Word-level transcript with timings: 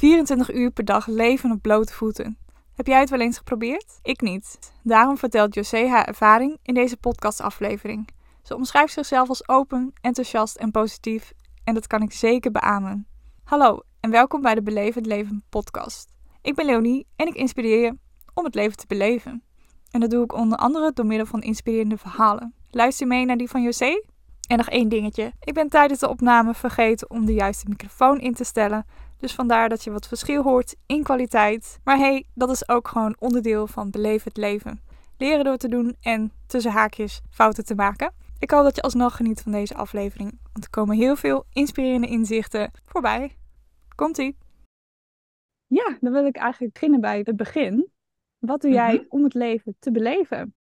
24 0.00 0.52
uur 0.52 0.70
per 0.70 0.84
dag 0.84 1.06
leven 1.06 1.50
op 1.50 1.62
blote 1.62 1.92
voeten. 1.92 2.38
Heb 2.74 2.86
jij 2.86 3.00
het 3.00 3.10
wel 3.10 3.20
eens 3.20 3.36
geprobeerd? 3.36 3.98
Ik 4.02 4.20
niet. 4.20 4.72
Daarom 4.82 5.18
vertelt 5.18 5.54
José 5.54 5.88
haar 5.88 6.04
ervaring 6.04 6.58
in 6.62 6.74
deze 6.74 6.96
podcastaflevering. 6.96 8.08
Ze 8.42 8.54
omschrijft 8.54 8.92
zichzelf 8.92 9.28
als 9.28 9.48
open, 9.48 9.92
enthousiast 10.00 10.56
en 10.56 10.70
positief 10.70 11.32
en 11.64 11.74
dat 11.74 11.86
kan 11.86 12.02
ik 12.02 12.12
zeker 12.12 12.50
beamen. 12.50 13.06
Hallo 13.44 13.80
en 14.00 14.10
welkom 14.10 14.42
bij 14.42 14.54
de 14.54 14.62
Belevend 14.62 15.06
Leven 15.06 15.44
podcast. 15.48 16.08
Ik 16.42 16.54
ben 16.54 16.66
Leonie 16.66 17.06
en 17.16 17.26
ik 17.26 17.34
inspireer 17.34 17.80
je 17.80 17.96
om 18.34 18.44
het 18.44 18.54
leven 18.54 18.76
te 18.76 18.86
beleven. 18.86 19.42
En 19.90 20.00
dat 20.00 20.10
doe 20.10 20.24
ik 20.24 20.32
onder 20.32 20.58
andere 20.58 20.92
door 20.94 21.06
middel 21.06 21.26
van 21.26 21.40
inspirerende 21.40 21.98
verhalen. 21.98 22.54
Luister 22.70 23.06
mee 23.06 23.24
naar 23.24 23.36
die 23.36 23.50
van 23.50 23.62
José? 23.62 24.02
En 24.48 24.56
nog 24.56 24.68
één 24.68 24.88
dingetje. 24.88 25.32
Ik 25.40 25.54
ben 25.54 25.68
tijdens 25.68 26.00
de 26.00 26.08
opname 26.08 26.54
vergeten 26.54 27.10
om 27.10 27.26
de 27.26 27.34
juiste 27.34 27.68
microfoon 27.68 28.18
in 28.18 28.34
te 28.34 28.44
stellen. 28.44 28.86
Dus 29.20 29.34
vandaar 29.34 29.68
dat 29.68 29.84
je 29.84 29.90
wat 29.90 30.08
verschil 30.08 30.42
hoort 30.42 30.76
in 30.86 31.02
kwaliteit. 31.02 31.78
Maar 31.84 31.98
hey, 31.98 32.26
dat 32.34 32.50
is 32.50 32.68
ook 32.68 32.88
gewoon 32.88 33.16
onderdeel 33.18 33.66
van 33.66 33.90
beleven 33.90 34.28
het 34.28 34.36
leven. 34.36 34.80
Leren 35.18 35.44
door 35.44 35.56
te 35.56 35.68
doen 35.68 35.96
en 36.00 36.32
tussen 36.46 36.72
haakjes 36.72 37.20
fouten 37.30 37.64
te 37.64 37.74
maken. 37.74 38.12
Ik 38.38 38.50
hoop 38.50 38.64
dat 38.64 38.76
je 38.76 38.82
alsnog 38.82 39.16
geniet 39.16 39.40
van 39.40 39.52
deze 39.52 39.74
aflevering. 39.74 40.38
Want 40.52 40.64
er 40.64 40.70
komen 40.70 40.96
heel 40.96 41.16
veel 41.16 41.44
inspirerende 41.52 42.06
inzichten 42.06 42.70
voorbij. 42.84 43.36
Komt-ie! 43.94 44.36
Ja, 45.66 45.96
dan 46.00 46.12
wil 46.12 46.26
ik 46.26 46.36
eigenlijk 46.36 46.72
beginnen 46.72 47.00
bij 47.00 47.20
het 47.24 47.36
begin. 47.36 47.90
Wat 48.38 48.60
doe 48.60 48.70
jij 48.70 48.94
Mhm. 48.94 49.04
om 49.08 49.24
het 49.24 49.34
leven 49.34 49.76
te 49.78 49.90
beleven? 49.90 50.54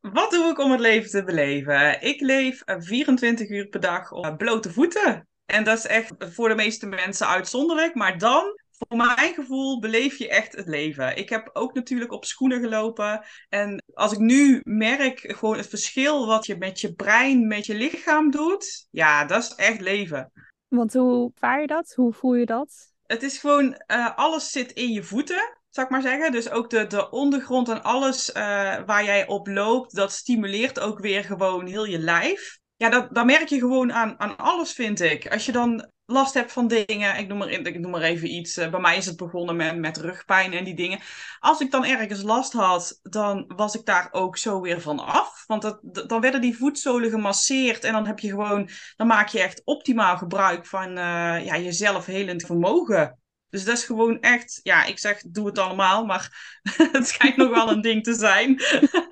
Wat 0.00 0.30
doe 0.30 0.44
ik 0.50 0.58
om 0.58 0.70
het 0.70 0.80
leven 0.80 1.10
te 1.10 1.24
beleven? 1.24 2.02
Ik 2.02 2.20
leef 2.20 2.62
eh, 2.62 2.76
24 2.78 3.48
uur 3.48 3.66
per 3.66 3.80
dag 3.80 4.12
op 4.12 4.38
blote 4.38 4.72
voeten. 4.72 5.27
En 5.50 5.64
dat 5.64 5.78
is 5.78 5.86
echt 5.86 6.12
voor 6.18 6.48
de 6.48 6.54
meeste 6.54 6.86
mensen 6.86 7.26
uitzonderlijk. 7.26 7.94
Maar 7.94 8.18
dan, 8.18 8.60
voor 8.70 8.96
mijn 8.96 9.34
gevoel, 9.34 9.80
beleef 9.80 10.16
je 10.16 10.28
echt 10.28 10.56
het 10.56 10.66
leven. 10.66 11.16
Ik 11.16 11.28
heb 11.28 11.50
ook 11.52 11.74
natuurlijk 11.74 12.12
op 12.12 12.24
schoenen 12.24 12.60
gelopen. 12.60 13.24
En 13.48 13.82
als 13.94 14.12
ik 14.12 14.18
nu 14.18 14.60
merk 14.64 15.20
gewoon 15.36 15.56
het 15.56 15.68
verschil 15.68 16.26
wat 16.26 16.46
je 16.46 16.56
met 16.56 16.80
je 16.80 16.94
brein, 16.94 17.46
met 17.46 17.66
je 17.66 17.74
lichaam 17.74 18.30
doet. 18.30 18.86
Ja, 18.90 19.24
dat 19.24 19.42
is 19.42 19.54
echt 19.54 19.80
leven. 19.80 20.32
Want 20.68 20.92
hoe 20.92 21.30
vaar 21.34 21.60
je 21.60 21.66
dat? 21.66 21.92
Hoe 21.94 22.12
voel 22.12 22.34
je 22.34 22.46
dat? 22.46 22.92
Het 23.06 23.22
is 23.22 23.38
gewoon, 23.38 23.74
eh, 23.74 24.16
alles 24.16 24.50
zit 24.50 24.72
in 24.72 24.92
je 24.92 25.02
voeten, 25.02 25.58
zou 25.70 25.86
ik 25.86 25.92
maar 25.92 26.02
zeggen. 26.02 26.32
Dus 26.32 26.50
ook 26.50 26.70
de, 26.70 26.86
de 26.86 27.10
ondergrond 27.10 27.68
en 27.68 27.82
alles 27.82 28.32
eh, 28.32 28.42
waar 28.86 29.04
jij 29.04 29.26
op 29.26 29.46
loopt, 29.46 29.94
dat 29.94 30.12
stimuleert 30.12 30.80
ook 30.80 30.98
weer 30.98 31.24
gewoon 31.24 31.66
heel 31.66 31.84
je 31.84 31.98
lijf. 31.98 32.58
Ja, 32.78 32.88
dat, 32.88 33.14
dat 33.14 33.24
merk 33.24 33.48
je 33.48 33.58
gewoon 33.58 33.92
aan, 33.92 34.20
aan 34.20 34.36
alles, 34.36 34.72
vind 34.72 35.00
ik. 35.00 35.26
Als 35.32 35.46
je 35.46 35.52
dan 35.52 35.90
last 36.06 36.34
hebt 36.34 36.52
van 36.52 36.68
dingen, 36.68 37.16
ik 37.18 37.28
noem 37.28 37.38
maar, 37.38 37.50
ik 37.50 37.78
noem 37.78 37.90
maar 37.90 38.02
even 38.02 38.34
iets. 38.34 38.56
eh, 38.56 38.70
bij 38.70 38.80
mij 38.80 38.96
is 38.96 39.06
het 39.06 39.16
begonnen 39.16 39.56
met, 39.56 39.78
met 39.78 39.96
rugpijn 39.96 40.52
en 40.52 40.64
die 40.64 40.74
dingen. 40.74 40.98
Als 41.40 41.60
ik 41.60 41.70
dan 41.70 41.84
ergens 41.84 42.22
last 42.22 42.52
had, 42.52 42.98
dan 43.02 43.44
was 43.56 43.74
ik 43.74 43.84
daar 43.84 44.08
ook 44.10 44.36
zo 44.36 44.60
weer 44.60 44.80
van 44.80 44.98
af. 44.98 45.44
Want 45.46 45.62
dat, 45.62 45.80
dan 46.08 46.20
werden 46.20 46.40
die 46.40 46.56
voetzolen 46.56 47.10
gemasseerd 47.10 47.84
en 47.84 47.92
dan 47.92 48.06
heb 48.06 48.18
je 48.18 48.28
gewoon 48.28 48.68
dan 48.96 49.06
maak 49.06 49.28
je 49.28 49.40
echt 49.40 49.62
optimaal 49.64 50.16
gebruik 50.16 50.66
van 50.66 50.88
eh, 50.88 51.44
ja, 51.44 51.54
je 51.54 51.72
zelfhelend 51.72 52.42
vermogen. 52.42 53.18
Dus 53.50 53.64
dat 53.64 53.76
is 53.76 53.84
gewoon 53.84 54.20
echt, 54.20 54.60
ja, 54.62 54.84
ik 54.84 54.98
zeg 54.98 55.22
doe 55.22 55.46
het 55.46 55.58
allemaal, 55.58 56.04
maar 56.06 56.58
het 56.92 57.06
schijnt 57.08 57.36
nog 57.36 57.48
wel 57.50 57.70
een 57.70 57.80
ding 57.80 58.04
te 58.04 58.14
zijn. 58.14 58.60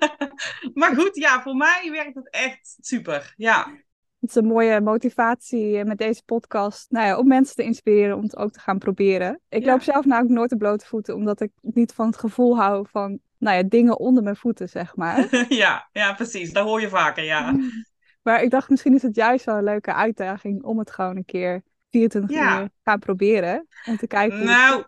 maar 0.73 0.95
goed, 0.95 1.09
ja, 1.15 1.41
voor 1.41 1.55
mij 1.55 1.89
werkt 1.91 2.15
het 2.15 2.29
echt 2.29 2.77
super. 2.81 3.33
Ja, 3.35 3.67
Het 4.19 4.29
is 4.29 4.35
een 4.35 4.45
mooie 4.45 4.81
motivatie 4.81 5.83
met 5.85 5.97
deze 5.97 6.21
podcast. 6.25 6.91
Nou 6.91 7.05
ja, 7.05 7.17
om 7.17 7.27
mensen 7.27 7.55
te 7.55 7.63
inspireren 7.63 8.15
om 8.15 8.23
het 8.23 8.37
ook 8.37 8.51
te 8.51 8.59
gaan 8.59 8.77
proberen. 8.77 9.39
Ik 9.49 9.63
Ja. 9.63 9.71
loop 9.71 9.81
zelf 9.81 10.05
namelijk 10.05 10.33
nooit 10.33 10.51
op 10.51 10.57
blote 10.59 10.85
voeten, 10.85 11.15
omdat 11.15 11.41
ik 11.41 11.51
niet 11.61 11.93
van 11.93 12.05
het 12.07 12.17
gevoel 12.17 12.57
hou 12.57 12.87
van, 12.89 13.19
nou 13.37 13.57
ja, 13.57 13.63
dingen 13.63 13.99
onder 13.99 14.23
mijn 14.23 14.35
voeten, 14.35 14.69
zeg 14.69 14.95
maar. 14.95 15.45
ja, 15.49 15.89
ja, 15.91 16.13
precies. 16.13 16.53
Dat 16.53 16.65
hoor 16.65 16.81
je 16.81 16.89
vaker, 16.89 17.23
ja. 17.23 17.55
Maar 18.21 18.41
ik 18.41 18.49
dacht, 18.49 18.69
misschien 18.69 18.95
is 18.95 19.01
het 19.01 19.15
juist 19.15 19.45
wel 19.45 19.57
een 19.57 19.63
leuke 19.63 19.93
uitdaging 19.93 20.63
om 20.63 20.79
het 20.79 20.91
gewoon 20.91 21.15
een 21.17 21.25
keer 21.25 21.63
24 21.97 22.35
Ja. 22.35 22.61
uur 22.61 22.69
gaan 22.83 22.99
proberen. 22.99 23.67
Om 23.87 23.97
te 23.97 24.07
kijken 24.07 24.45
Nou, 24.45 24.83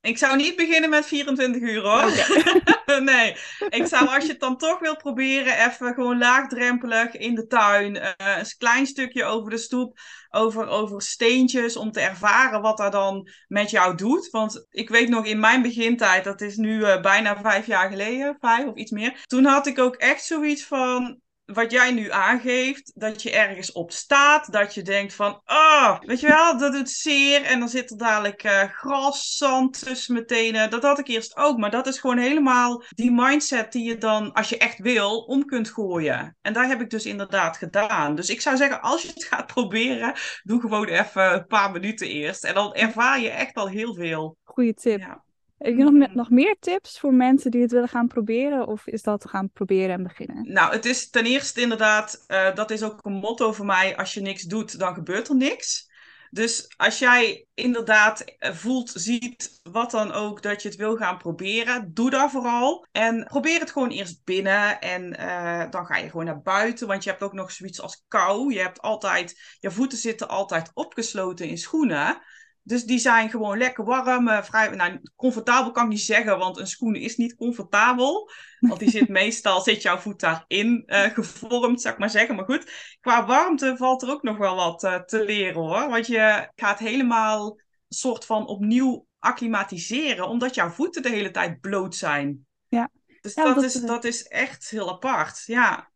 ik 0.00 0.18
zou 0.18 0.36
niet 0.36 0.56
beginnen 0.56 0.90
met 0.90 1.06
24 1.06 1.62
uur 1.62 1.82
hoor. 1.82 2.12
nee, 3.02 3.36
ik 3.68 3.86
zou 3.86 4.08
als 4.08 4.24
je 4.24 4.30
het 4.30 4.40
dan 4.40 4.56
toch 4.56 4.78
wilt 4.78 4.98
proberen, 4.98 5.66
even 5.66 5.94
gewoon 5.94 6.18
laagdrempelig 6.18 7.12
in 7.16 7.34
de 7.34 7.46
tuin. 7.46 7.96
eh, 7.96 8.38
een 8.38 8.44
klein 8.58 8.86
stukje 8.86 9.24
over 9.24 9.50
de 9.50 9.56
stoep, 9.56 9.98
over, 10.30 10.66
over 10.66 11.02
steentjes, 11.02 11.76
om 11.76 11.92
te 11.92 12.00
ervaren 12.00 12.60
wat 12.62 12.76
dat 12.76 12.92
dan 12.92 13.28
met 13.48 13.70
jou 13.70 13.94
doet. 13.96 14.30
Want 14.30 14.66
ik 14.70 14.88
weet 14.88 15.08
nog 15.08 15.26
in 15.26 15.40
mijn 15.40 15.62
begintijd, 15.62 16.24
dat 16.24 16.40
is 16.40 16.56
nu 16.56 16.82
eh, 16.84 17.00
bijna 17.00 17.40
vijf 17.40 17.66
jaar 17.66 17.90
geleden, 17.90 18.36
vijf 18.40 18.66
of 18.66 18.74
iets 18.74 18.90
meer. 18.90 19.22
Toen 19.26 19.44
had 19.44 19.66
ik 19.66 19.78
ook 19.78 19.94
echt 19.96 20.24
zoiets 20.24 20.64
van, 20.64 21.20
wat 21.46 21.70
jij 21.70 21.92
nu 21.92 22.10
aangeeft, 22.10 22.92
dat 22.94 23.22
je 23.22 23.30
ergens 23.30 23.72
op 23.72 23.92
staat, 23.92 24.52
dat 24.52 24.74
je 24.74 24.82
denkt 24.82 25.14
van, 25.14 25.40
ah, 25.44 26.00
weet 26.00 26.20
je 26.20 26.26
wel, 26.26 26.58
dat 26.58 26.72
doet 26.72 26.90
zeer 26.90 27.42
en 27.42 27.58
dan 27.58 27.68
zit 27.68 27.90
er 27.90 27.96
dadelijk 27.96 28.42
eh, 28.42 28.62
gras, 28.62 29.36
zand 29.36 29.84
tussen 29.84 30.14
mijn 30.14 30.26
tenen. 30.26 30.70
Dat 30.70 30.82
had 30.82 30.98
ik 30.98 31.08
eerst 31.08 31.36
ook, 31.36 31.58
maar 31.58 31.70
dat 31.70 31.86
is 31.86 31.98
gewoon 31.98 32.18
helemaal 32.18 32.82
die 32.88 33.12
mindset 33.12 33.72
die 33.72 33.84
je 33.84 33.98
dan, 33.98 34.32
als 34.32 34.48
je 34.48 34.58
echt 34.58 34.78
wil, 34.78 35.18
om 35.18 35.44
kunt 35.44 35.68
gooien. 35.70 36.36
En 36.42 36.52
daar 36.52 36.68
heb 36.68 36.80
ik 36.80 36.90
dus 36.90 37.06
inderdaad 37.06 37.56
gedaan. 37.56 38.14
Dus 38.14 38.30
ik 38.30 38.40
zou 38.40 38.56
zeggen, 38.56 38.80
als 38.80 39.02
je 39.02 39.08
het 39.08 39.24
gaat 39.24 39.46
proberen, 39.54 40.14
doe 40.42 40.60
gewoon 40.60 40.86
even 40.86 41.32
een 41.32 41.46
paar 41.46 41.70
minuten 41.70 42.08
eerst 42.08 42.44
en 42.44 42.54
dan 42.54 42.74
ervaar 42.74 43.20
je 43.20 43.30
echt 43.30 43.54
al 43.54 43.68
heel 43.68 43.94
veel. 43.94 44.36
Goeie 44.44 44.74
tip. 44.74 45.00
Ja. 45.00 45.24
Heb 45.58 45.76
je 45.76 45.82
nog, 45.82 45.92
me- 45.92 46.06
Mhm. 46.06 46.16
nog 46.16 46.30
meer 46.30 46.56
tips 46.60 46.98
voor 46.98 47.14
mensen 47.14 47.50
die 47.50 47.60
het 47.62 47.70
willen 47.70 47.88
gaan 47.88 48.06
proberen? 48.08 48.66
Of 48.66 48.86
is 48.86 49.02
dat 49.02 49.28
gaan 49.28 49.50
proberen 49.50 49.90
en 49.94 50.02
beginnen? 50.02 50.52
Nou, 50.52 50.72
het 50.72 50.84
is 50.84 51.10
ten 51.10 51.24
eerste 51.26 51.60
inderdaad, 51.60 52.24
eh, 52.26 52.54
dat 52.54 52.70
is 52.70 52.82
ook 52.82 52.98
een 53.02 53.12
motto 53.12 53.52
voor 53.52 53.66
mij. 53.66 53.96
Als 53.96 54.14
je 54.14 54.20
niks 54.20 54.42
doet, 54.42 54.78
dan 54.78 54.94
gebeurt 54.94 55.28
er 55.28 55.36
niks. 55.36 55.94
Dus 56.30 56.74
als 56.76 56.98
jij 56.98 57.46
inderdaad 57.54 58.20
eh, 58.38 58.52
voelt, 58.52 58.90
ziet, 58.94 59.60
wat 59.62 59.90
dan 59.90 60.12
ook, 60.12 60.42
dat 60.42 60.62
je 60.62 60.68
het 60.68 60.76
wil 60.76 60.96
gaan 60.96 61.18
proberen, 61.18 61.94
doe 61.94 62.10
dat 62.10 62.30
vooral. 62.30 62.86
En 62.92 63.24
probeer 63.24 63.60
het 63.60 63.70
gewoon 63.70 63.90
eerst 63.90 64.24
binnen 64.24 64.80
en 64.80 65.16
eh, 65.16 65.70
dan 65.70 65.86
ga 65.86 65.96
je 65.96 66.10
gewoon 66.10 66.24
naar 66.24 66.42
buiten. 66.42 66.86
Want 66.86 67.04
je 67.04 67.10
hebt 67.10 67.22
ook 67.22 67.32
nog 67.32 67.50
zoiets 67.52 67.80
als 67.80 68.04
kou. 68.08 68.52
Je 68.52 68.60
hebt 68.60 68.80
altijd, 68.80 69.56
je 69.60 69.70
voeten 69.70 69.98
zitten 69.98 70.28
altijd 70.28 70.70
opgesloten 70.74 71.48
in 71.48 71.58
schoenen. 71.58 72.22
Dus 72.66 72.84
die 72.84 72.98
zijn 72.98 73.30
gewoon 73.30 73.58
lekker 73.58 73.84
warm, 73.84 74.28
eh, 74.28 74.42
vrij, 74.42 74.68
nou, 74.68 75.00
comfortabel 75.16 75.70
kan 75.70 75.84
ik 75.84 75.88
niet 75.90 76.00
zeggen, 76.00 76.38
want 76.38 76.58
een 76.58 76.66
schoen 76.66 76.94
is 76.94 77.16
niet 77.16 77.36
comfortabel. 77.36 78.30
Want 78.60 78.78
die 78.78 78.90
zit 78.90 79.08
meestal, 79.22 79.60
zit 79.60 79.82
jouw 79.82 79.98
voet 79.98 80.20
daarin 80.20 80.82
eh, 80.86 81.02
gevormd, 81.14 81.80
zou 81.80 81.94
ik 81.94 82.00
maar 82.00 82.10
zeggen. 82.10 82.36
Maar 82.36 82.44
goed, 82.44 82.70
qua 83.00 83.26
warmte 83.26 83.74
valt 83.76 84.02
er 84.02 84.10
ook 84.10 84.22
nog 84.22 84.36
wel 84.36 84.56
wat 84.56 84.84
eh, 84.84 84.94
te 84.94 85.24
leren 85.24 85.62
hoor. 85.62 85.88
Want 85.88 86.06
je 86.06 86.50
gaat 86.54 86.78
helemaal 86.78 87.46
een 87.50 87.96
soort 87.96 88.24
van 88.24 88.46
opnieuw 88.46 89.06
acclimatiseren, 89.18 90.28
omdat 90.28 90.54
jouw 90.54 90.70
voeten 90.70 91.02
de 91.02 91.08
hele 91.10 91.30
tijd 91.30 91.60
bloot 91.60 91.94
zijn. 91.94 92.46
Ja. 92.68 92.90
Dus 93.20 93.34
Ja, 93.34 93.44
dat, 93.44 93.54
dat, 93.54 93.64
is, 93.64 93.72
dat 93.74 94.04
is 94.04 94.22
echt 94.22 94.70
heel 94.70 94.90
apart, 94.90 95.42
ja. 95.44 95.90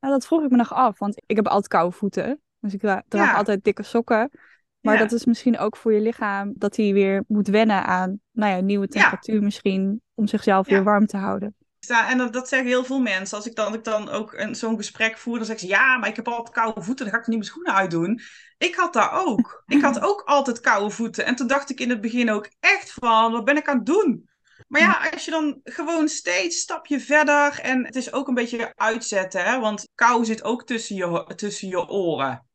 Nou, 0.00 0.12
dat 0.12 0.26
vroeg 0.26 0.42
ik 0.42 0.50
me 0.50 0.56
nog 0.56 0.72
af, 0.72 0.98
want 0.98 1.22
ik 1.26 1.36
heb 1.36 1.46
altijd 1.46 1.68
koude 1.68 1.96
voeten. 1.96 2.40
Dus 2.60 2.74
ik 2.74 2.80
dra- 2.80 3.02
draag 3.08 3.30
Ja. 3.30 3.36
altijd 3.36 3.64
dikke 3.64 3.82
sokken. 3.82 4.30
Maar 4.84 4.94
Ja. 4.94 5.00
dat 5.00 5.12
is 5.12 5.24
misschien 5.24 5.58
ook 5.58 5.76
voor 5.76 5.92
je 5.92 6.00
lichaam 6.00 6.52
dat 6.56 6.76
hij 6.76 6.92
weer 6.92 7.24
moet 7.28 7.48
wennen 7.48 7.84
aan 7.84 8.20
nou 8.32 8.52
ja, 8.54 8.60
nieuwe 8.60 8.88
temperatuur 8.88 9.42
misschien. 9.42 10.02
Om 10.14 10.26
zichzelf 10.26 10.66
weer 10.66 10.84
warm 10.84 11.06
te 11.06 11.16
houden. 11.16 11.54
Ja, 11.78 12.10
en 12.10 12.18
dat, 12.18 12.32
dat 12.32 12.48
zeggen 12.48 12.68
heel 12.68 12.84
veel 12.84 13.00
mensen. 13.00 13.36
Als 13.36 13.46
ik 13.46 13.54
dan, 13.54 13.74
ik 13.74 13.84
dan 13.84 14.08
ook 14.08 14.32
een- 14.32 14.54
zo'n 14.54 14.76
gesprek 14.76 15.18
voer, 15.18 15.36
dan 15.36 15.46
zeggen 15.46 15.68
ze: 15.68 15.74
Ja, 15.74 15.96
maar 15.98 16.08
ik 16.08 16.16
heb 16.16 16.28
altijd 16.28 16.54
koude 16.56 16.82
voeten, 16.82 17.04
dan 17.04 17.14
ga 17.14 17.20
ik 17.20 17.26
niet 17.26 17.36
mijn 17.38 17.50
schoenen 17.50 17.74
uitdoen. 17.74 18.20
Ik 18.58 18.74
had 18.74 18.92
dat 18.92 19.10
ook. 19.12 19.62
Ik 19.66 19.82
had 19.82 20.00
ook 20.00 20.22
altijd 20.24 20.60
koude 20.60 20.90
voeten. 20.94 21.24
En 21.24 21.34
toen 21.34 21.46
dacht 21.46 21.70
ik 21.70 21.80
in 21.80 21.90
het 21.90 22.00
begin 22.00 22.30
ook 22.30 22.48
echt 22.60 22.92
van: 22.92 23.32
Wat 23.32 23.44
ben 23.44 23.56
ik 23.56 23.68
aan 23.68 23.76
het 23.76 23.86
doen? 23.86 24.28
Maar 24.68 24.80
ja, 24.80 25.08
als 25.12 25.24
je 25.24 25.30
dan 25.30 25.60
gewoon 25.64 26.08
steeds 26.08 26.58
stapje 26.60 27.00
verder. 27.00 27.60
En 27.60 27.84
het 27.84 27.96
is 27.96 28.12
ook 28.12 28.28
een 28.28 28.34
beetje 28.34 28.72
uitzetten, 28.74 29.44
hè? 29.44 29.60
want 29.60 29.88
kou 29.94 30.24
zit 30.24 30.44
ook 30.44 30.64
tussen 30.66 30.96
je, 30.96 31.32
tussen 31.36 31.68
je 31.68 31.88
oren. 31.88 32.46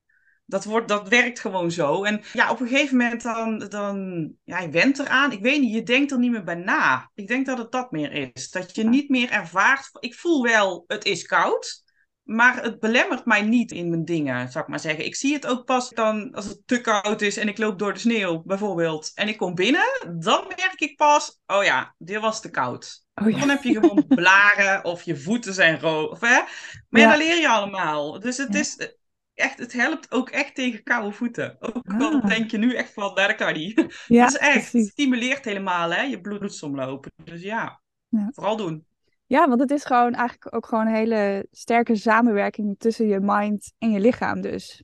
Dat, 0.50 0.64
wordt, 0.64 0.88
dat 0.88 1.08
werkt 1.08 1.40
gewoon 1.40 1.72
zo. 1.72 2.04
En 2.04 2.22
ja, 2.34 2.52
op 2.52 2.60
een 2.60 2.68
gegeven 2.68 2.98
moment 2.98 3.22
dan, 3.24 3.60
dan 3.60 4.32
ja, 4.44 4.60
je 4.60 4.70
went 4.70 5.00
eraan. 5.00 5.32
Ik 5.32 5.42
weet 5.42 5.62
niet, 5.62 5.74
je 5.74 5.84
denkt 5.84 6.12
er 6.12 6.20
niet 6.20 6.32
meer 6.32 6.44
bij 6.44 6.56
na. 6.56 7.12
Ik 7.14 7.28
denk 7.28 7.46
dat 7.46 7.58
het 7.58 7.72
dat 7.72 7.92
meer 7.92 8.32
is. 8.34 8.50
Dat 8.52 8.76
je 8.76 8.84
niet 8.84 9.10
meer 9.10 9.30
ervaart. 9.30 9.90
Ik 10.00 10.16
voel 10.16 10.44
wel, 10.44 10.84
het 10.88 11.06
is 11.06 11.26
koud. 11.26 11.84
Maar 12.24 12.64
het 12.64 12.80
belemmert 12.80 13.26
mij 13.26 13.42
niet 13.42 13.72
in 13.72 13.90
mijn 13.90 14.06
dingen, 14.06 14.52
zou 14.52 14.64
ik 14.64 14.70
maar 14.70 14.80
zeggen. 14.80 15.06
Ik 15.06 15.16
zie 15.16 15.34
het 15.34 15.48
ook 15.48 15.66
pas 15.66 15.90
dan 15.90 16.32
als 16.32 16.46
het 16.46 16.62
te 16.66 16.82
koud 16.82 17.22
is 17.22 17.38
en 17.38 17.48
ik 17.48 17.58
loop 17.58 17.80
door 17.80 17.94
de 17.94 18.00
sneeuw, 18.00 18.42
bijvoorbeeld. 18.46 19.12
En 19.14 19.28
ik 19.28 19.38
kom 19.38 19.56
binnen, 19.56 19.86
dan 20.20 20.48
merk 20.48 20.80
ik 20.80 20.96
pas, 20.96 21.40
oh 21.46 21.64
ja, 21.64 21.96
dit 21.98 22.20
was 22.20 22.42
te 22.42 22.50
koud. 22.50 23.04
Oh 23.16 23.30
ja. 23.30 23.40
Dan 23.40 23.50
heb 23.50 23.64
je 23.64 23.74
gewoon 23.74 24.06
blaren 24.22 24.84
of 24.84 25.04
je 25.04 25.18
voeten 25.18 25.54
zijn 25.54 25.80
rood. 25.80 26.22
Maar 26.22 26.32
ja, 26.32 26.46
Ja. 26.90 27.10
dat 27.10 27.18
leer 27.18 27.40
je 27.40 27.50
allemaal. 27.50 28.20
Dus 28.20 28.38
het 28.38 28.56
is, 28.56 28.94
echt, 29.40 29.60
het 29.60 29.74
helpt 29.74 30.12
ook 30.12 30.30
echt 30.30 30.56
tegen 30.56 30.84
koude 30.84 31.12
voeten. 31.12 31.56
Ook 31.60 31.88
Ah. 31.88 32.00
al 32.00 32.22
denk 32.22 32.52
je 32.52 32.58
nu 32.58 32.74
echt 32.76 32.94
van, 32.94 33.16
dat 33.16 33.36
kan 33.36 33.54
niet. 33.54 33.76
Ja, 34.08 34.24
het 34.26 34.34
is 34.34 34.38
echt, 34.40 34.74
het 34.74 34.88
stimuleert 34.88 35.46
helemaal 35.46 35.94
hè, 35.94 36.02
je 36.02 36.22
bloedsomloop. 36.22 37.06
Dus 37.24 37.42
ja, 37.42 37.82
Ja. 38.08 38.30
vooral 38.34 38.58
doen. 38.58 38.86
Ja, 39.26 39.48
want 39.48 39.60
het 39.62 39.72
is 39.72 39.86
gewoon 39.86 40.14
eigenlijk 40.14 40.56
ook 40.56 40.66
gewoon 40.66 40.88
een 40.88 40.94
hele 40.94 41.48
sterke 41.52 41.96
samenwerking 41.96 42.76
tussen 42.78 43.08
je 43.08 43.20
mind 43.22 43.74
en 43.78 43.92
je 43.92 44.00
lichaam 44.00 44.42
dus. 44.42 44.84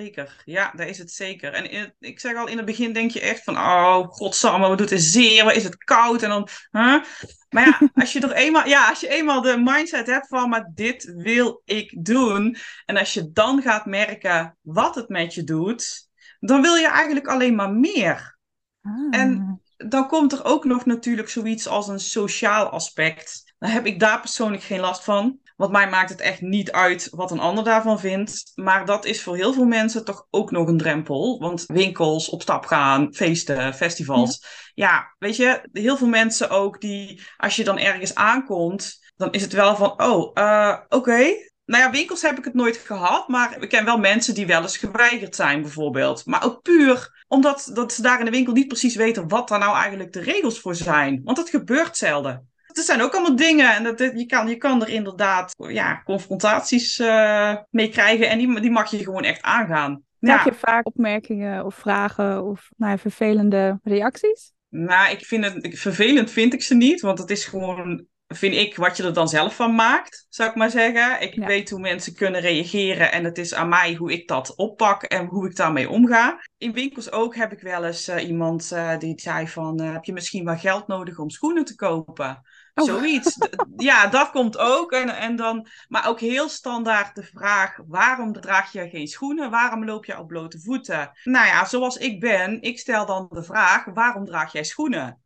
Zeker, 0.00 0.42
ja, 0.44 0.72
daar 0.76 0.88
is 0.88 0.98
het 0.98 1.12
zeker. 1.12 1.52
En 1.52 1.70
in 1.70 1.94
ik 1.98 2.20
zeg 2.20 2.36
al, 2.36 2.46
in 2.48 2.56
het 2.56 2.66
begin 2.66 2.92
denk 2.92 3.10
je 3.10 3.20
echt 3.20 3.44
van, 3.44 3.56
oh, 3.56 4.08
godsamme, 4.08 4.68
wat 4.68 4.78
doet 4.78 4.90
het 4.90 5.02
zeer, 5.02 5.44
wat 5.44 5.54
is 5.54 5.64
het 5.64 5.76
koud? 5.84 6.22
En 6.22 6.28
dan, 6.28 6.48
huh? 6.70 7.02
Maar 7.48 7.66
ja, 7.66 7.80
als 8.02 8.12
je 8.12 8.20
er 8.20 8.32
eenmaal, 8.32 8.66
ja, 8.66 8.88
als 8.88 9.00
je 9.00 9.08
eenmaal 9.08 9.40
de 9.40 9.56
mindset 9.64 10.06
hebt 10.06 10.28
van, 10.28 10.48
maar 10.48 10.70
dit 10.74 11.12
wil 11.16 11.62
ik 11.64 12.04
doen. 12.04 12.56
En 12.86 12.96
als 12.96 13.14
je 13.14 13.30
dan 13.32 13.62
gaat 13.62 13.86
merken 13.86 14.56
wat 14.60 14.94
het 14.94 15.08
met 15.08 15.34
je 15.34 15.44
doet, 15.44 16.08
dan 16.40 16.62
wil 16.62 16.74
je 16.74 16.88
eigenlijk 16.88 17.26
alleen 17.26 17.54
maar 17.54 17.72
meer. 17.72 18.38
Ah. 18.82 18.92
En- 19.20 19.58
Dan 19.76 20.08
komt 20.08 20.32
er 20.32 20.44
ook 20.44 20.64
nog 20.64 20.84
natuurlijk 20.86 21.28
zoiets 21.28 21.66
als 21.66 21.88
een 21.88 22.00
sociaal 22.00 22.68
aspect. 22.68 23.54
Dan 23.58 23.70
heb 23.70 23.86
ik 23.86 24.00
daar 24.00 24.20
persoonlijk 24.20 24.62
geen 24.62 24.80
last 24.80 25.04
van. 25.04 25.38
Want 25.56 25.72
mij 25.72 25.88
maakt 25.88 26.10
het 26.10 26.20
echt 26.20 26.40
niet 26.40 26.72
uit 26.72 27.08
wat 27.10 27.30
een 27.30 27.40
ander 27.40 27.64
daarvan 27.64 28.00
vindt. 28.00 28.52
Maar 28.54 28.86
dat 28.86 29.04
is 29.04 29.22
voor 29.22 29.36
heel 29.36 29.52
veel 29.52 29.64
mensen 29.64 30.04
toch 30.04 30.26
ook 30.30 30.50
nog 30.50 30.68
een 30.68 30.78
drempel. 30.78 31.38
Want 31.38 31.64
winkels, 31.66 32.28
op 32.28 32.42
stap 32.42 32.64
gaan, 32.66 33.14
feesten, 33.14 33.74
festivals. 33.74 34.46
Ja, 34.74 35.14
weet 35.18 35.36
je, 35.36 35.68
heel 35.72 35.96
veel 35.96 36.08
mensen 36.08 36.50
ook 36.50 36.80
die, 36.80 37.22
als 37.36 37.56
je 37.56 37.64
dan 37.64 37.78
ergens 37.78 38.14
aankomt, 38.14 38.98
dan 39.16 39.32
is 39.32 39.42
het 39.42 39.52
wel 39.52 39.76
van, 39.76 40.02
oh, 40.02 40.30
eh, 40.34 40.78
oké. 40.88 41.52
Nou 41.66 41.82
ja, 41.82 41.90
winkels 41.90 42.22
heb 42.22 42.38
ik 42.38 42.44
het 42.44 42.54
nooit 42.54 42.76
gehad, 42.76 43.28
maar 43.28 43.62
ik 43.62 43.68
ken 43.68 43.84
wel 43.84 43.98
mensen 43.98 44.34
die 44.34 44.46
wel 44.46 44.62
eens 44.62 44.76
geweigerd 44.76 45.36
zijn, 45.36 45.62
bijvoorbeeld. 45.62 46.26
Maar 46.26 46.44
ook 46.44 46.62
puur 46.62 47.24
omdat 47.28 47.70
dat 47.74 47.92
ze 47.92 48.02
daar 48.02 48.18
in 48.18 48.24
de 48.24 48.30
winkel 48.30 48.52
niet 48.52 48.68
precies 48.68 48.94
weten 48.94 49.28
wat 49.28 49.48
daar 49.48 49.58
nou 49.58 49.76
eigenlijk 49.76 50.12
de 50.12 50.20
regels 50.20 50.60
voor 50.60 50.74
zijn. 50.74 51.20
Want 51.24 51.36
dat 51.36 51.50
gebeurt 51.50 51.96
zelden. 51.96 52.52
Er 52.76 52.82
zijn 52.82 53.00
ook 53.02 53.12
allemaal 53.12 53.36
dingen 53.36 53.74
en 53.74 53.82
dat, 53.84 53.98
dat- 53.98 54.12
je, 54.18 54.26
kan, 54.26 54.48
je 54.48 54.56
kan 54.56 54.82
er 54.82 54.88
inderdaad 54.88 55.54
ja, 55.68 56.02
confrontaties 56.04 56.98
eh, 56.98 57.56
mee 57.70 57.88
krijgen 57.88 58.28
en 58.28 58.38
die, 58.38 58.60
die 58.60 58.70
mag 58.70 58.90
je 58.90 58.98
gewoon 58.98 59.24
echt 59.24 59.42
aangaan. 59.42 60.02
Krijg 60.20 60.44
Ja. 60.44 60.50
je 60.50 60.56
vaak 60.58 60.86
opmerkingen 60.86 61.64
of 61.64 61.74
vragen 61.74 62.44
of 62.44 62.68
nou 62.76 62.90
ja, 62.92 62.98
vervelende 62.98 63.78
reacties? 63.82 64.52
Nou, 64.68 65.10
ik 65.12 65.24
vind 65.24 65.44
het 65.44 65.78
vervelend 65.78 66.30
vind 66.30 66.52
ik 66.54 66.62
ze 66.62 66.74
niet, 66.74 67.00
want 67.00 67.18
het 67.18 67.30
is 67.30 67.44
gewoon, 67.44 68.06
vind 68.36 68.54
ik, 68.54 68.76
wat 68.76 68.96
je 68.96 69.02
er 69.02 69.12
dan 69.12 69.28
zelf 69.28 69.56
van 69.56 69.74
maakt, 69.74 70.26
zou 70.28 70.50
ik 70.50 70.56
maar 70.56 70.70
zeggen. 70.70 71.20
Ik 71.20 71.34
Ja. 71.34 71.46
weet 71.46 71.70
hoe 71.70 71.80
mensen 71.80 72.14
kunnen 72.14 72.40
reageren 72.40 73.12
en 73.12 73.24
het 73.24 73.38
is 73.38 73.54
aan 73.54 73.68
mij 73.68 73.94
hoe 73.94 74.12
ik 74.12 74.28
dat 74.28 74.54
oppak 74.56 75.02
en 75.02 75.26
hoe 75.26 75.48
ik 75.48 75.56
daarmee 75.56 75.90
omga. 75.90 76.40
In 76.58 76.72
winkels 76.72 77.12
ook 77.12 77.36
heb 77.36 77.52
ik 77.52 77.60
wel 77.60 77.84
eens 77.84 78.08
eh, 78.08 78.28
iemand 78.28 78.72
eh, 78.72 78.98
die 78.98 79.20
zei 79.20 79.48
van, 79.48 79.80
eh, 79.80 79.92
heb 79.92 80.04
je 80.04 80.12
misschien 80.12 80.44
wel 80.44 80.56
geld 80.56 80.86
nodig 80.86 81.18
om 81.18 81.30
schoenen 81.30 81.64
te 81.64 81.74
kopen? 81.74 82.42
Oh. 82.74 82.84
Zoiets. 82.84 83.36
Ja, 83.76 84.06
dat 84.06 84.30
komt 84.30 84.58
ook. 84.58 84.92
En, 84.92 85.08
en 85.08 85.36
dan, 85.36 85.66
maar 85.88 86.08
ook 86.08 86.20
heel 86.20 86.48
standaard 86.48 87.14
de 87.14 87.22
vraag: 87.22 87.78
waarom 87.86 88.32
draag 88.32 88.72
je 88.72 88.88
geen 88.88 89.06
schoenen? 89.06 89.50
Waarom 89.50 89.84
loop 89.84 90.04
je 90.04 90.18
op 90.18 90.26
blote 90.26 90.60
voeten? 90.60 91.10
Nou 91.24 91.46
ja, 91.46 91.64
zoals 91.64 91.96
ik 91.96 92.20
ben, 92.20 92.62
ik 92.62 92.78
stel 92.78 93.06
dan 93.06 93.28
de 93.30 93.42
vraag: 93.42 93.84
waarom 93.84 94.24
draag 94.24 94.52
jij 94.52 94.64
schoenen? 94.64 95.23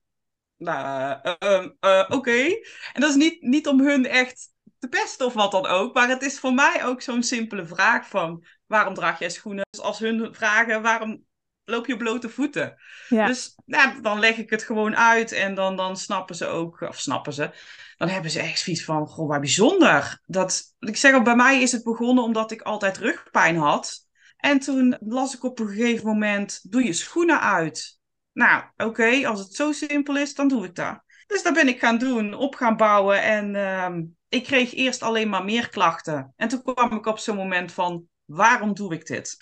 Nou, 0.58 1.18
eh, 1.22 1.34
ehm, 1.38 1.68
eh, 1.80 2.04
oké. 2.08 2.44
En 2.92 3.00
dat 3.00 3.10
is 3.10 3.16
niet, 3.16 3.42
niet 3.42 3.66
om 3.66 3.80
hun 3.80 4.06
echt 4.06 4.48
te 4.78 4.88
pesten 4.88 5.26
of 5.26 5.32
wat 5.32 5.50
dan 5.50 5.66
ook, 5.66 5.94
maar 5.94 6.08
het 6.08 6.22
is 6.22 6.38
voor 6.38 6.54
mij 6.54 6.84
ook 6.84 7.02
zo'n 7.02 7.22
simpele 7.22 7.66
vraag 7.66 8.08
van 8.08 8.44
waarom 8.66 8.94
draag 8.94 9.18
jij 9.18 9.30
schoenen? 9.30 9.66
Dus 9.70 9.80
als 9.80 9.98
hun 9.98 10.34
vragen 10.34 10.82
waarom 10.82 11.24
loop 11.64 11.86
je 11.86 11.96
blote 11.96 12.28
voeten? 12.28 12.76
Ja. 13.08 13.26
Dus 13.26 13.54
nou, 13.64 14.00
dan 14.00 14.18
leg 14.18 14.36
ik 14.36 14.50
het 14.50 14.62
gewoon 14.62 14.96
uit 14.96 15.32
en 15.32 15.54
dan, 15.54 15.76
dan 15.76 15.96
snappen 15.96 16.36
ze 16.36 16.46
ook, 16.46 16.80
of 16.80 17.00
snappen 17.00 17.32
ze, 17.32 17.50
dan 17.96 18.08
hebben 18.08 18.30
ze 18.30 18.40
echt 18.40 18.60
zoiets 18.60 18.84
van, 18.84 19.06
goh, 19.06 19.28
waar 19.28 19.40
bijzonder. 19.40 20.20
Dat, 20.26 20.62
ik 20.78 20.96
zeg 20.96 21.12
al, 21.12 21.22
bij 21.22 21.36
mij 21.36 21.62
is 21.62 21.72
het 21.72 21.82
begonnen 21.84 22.24
omdat 22.24 22.50
ik 22.50 22.62
altijd 22.62 22.96
rugpijn 22.96 23.56
had. 23.56 24.06
En 24.36 24.58
toen 24.58 24.96
las 25.00 25.34
ik 25.34 25.44
op 25.44 25.58
een 25.58 25.68
gegeven 25.68 26.06
moment, 26.06 26.60
doe 26.70 26.84
je 26.84 26.92
schoenen 26.92 27.40
uit. 27.40 27.97
Nou, 28.38 28.64
oké, 28.76 29.26
als 29.26 29.40
het 29.40 29.54
zo 29.54 29.72
simpel 29.72 30.16
is, 30.16 30.34
dan 30.34 30.48
doe 30.48 30.64
ik 30.64 30.74
dat. 30.74 31.02
Dus 31.26 31.42
dat 31.42 31.54
ben 31.54 31.68
ik 31.68 31.78
gaan 31.78 31.98
doen, 31.98 32.34
op 32.34 32.54
gaan 32.54 32.76
bouwen 32.76 33.22
en 33.22 33.54
ehm, 33.54 34.04
ik 34.28 34.44
kreeg 34.44 34.74
eerst 34.74 35.02
alleen 35.02 35.28
maar 35.28 35.44
meer 35.44 35.68
klachten. 35.68 36.32
En 36.36 36.48
toen 36.48 36.62
kwam 36.62 36.92
ik 36.92 37.06
op 37.06 37.18
zo'n 37.18 37.36
moment 37.36 37.72
van, 37.72 38.08
waarom 38.24 38.74
doe 38.74 38.94
ik 38.94 39.06
dit? 39.06 39.36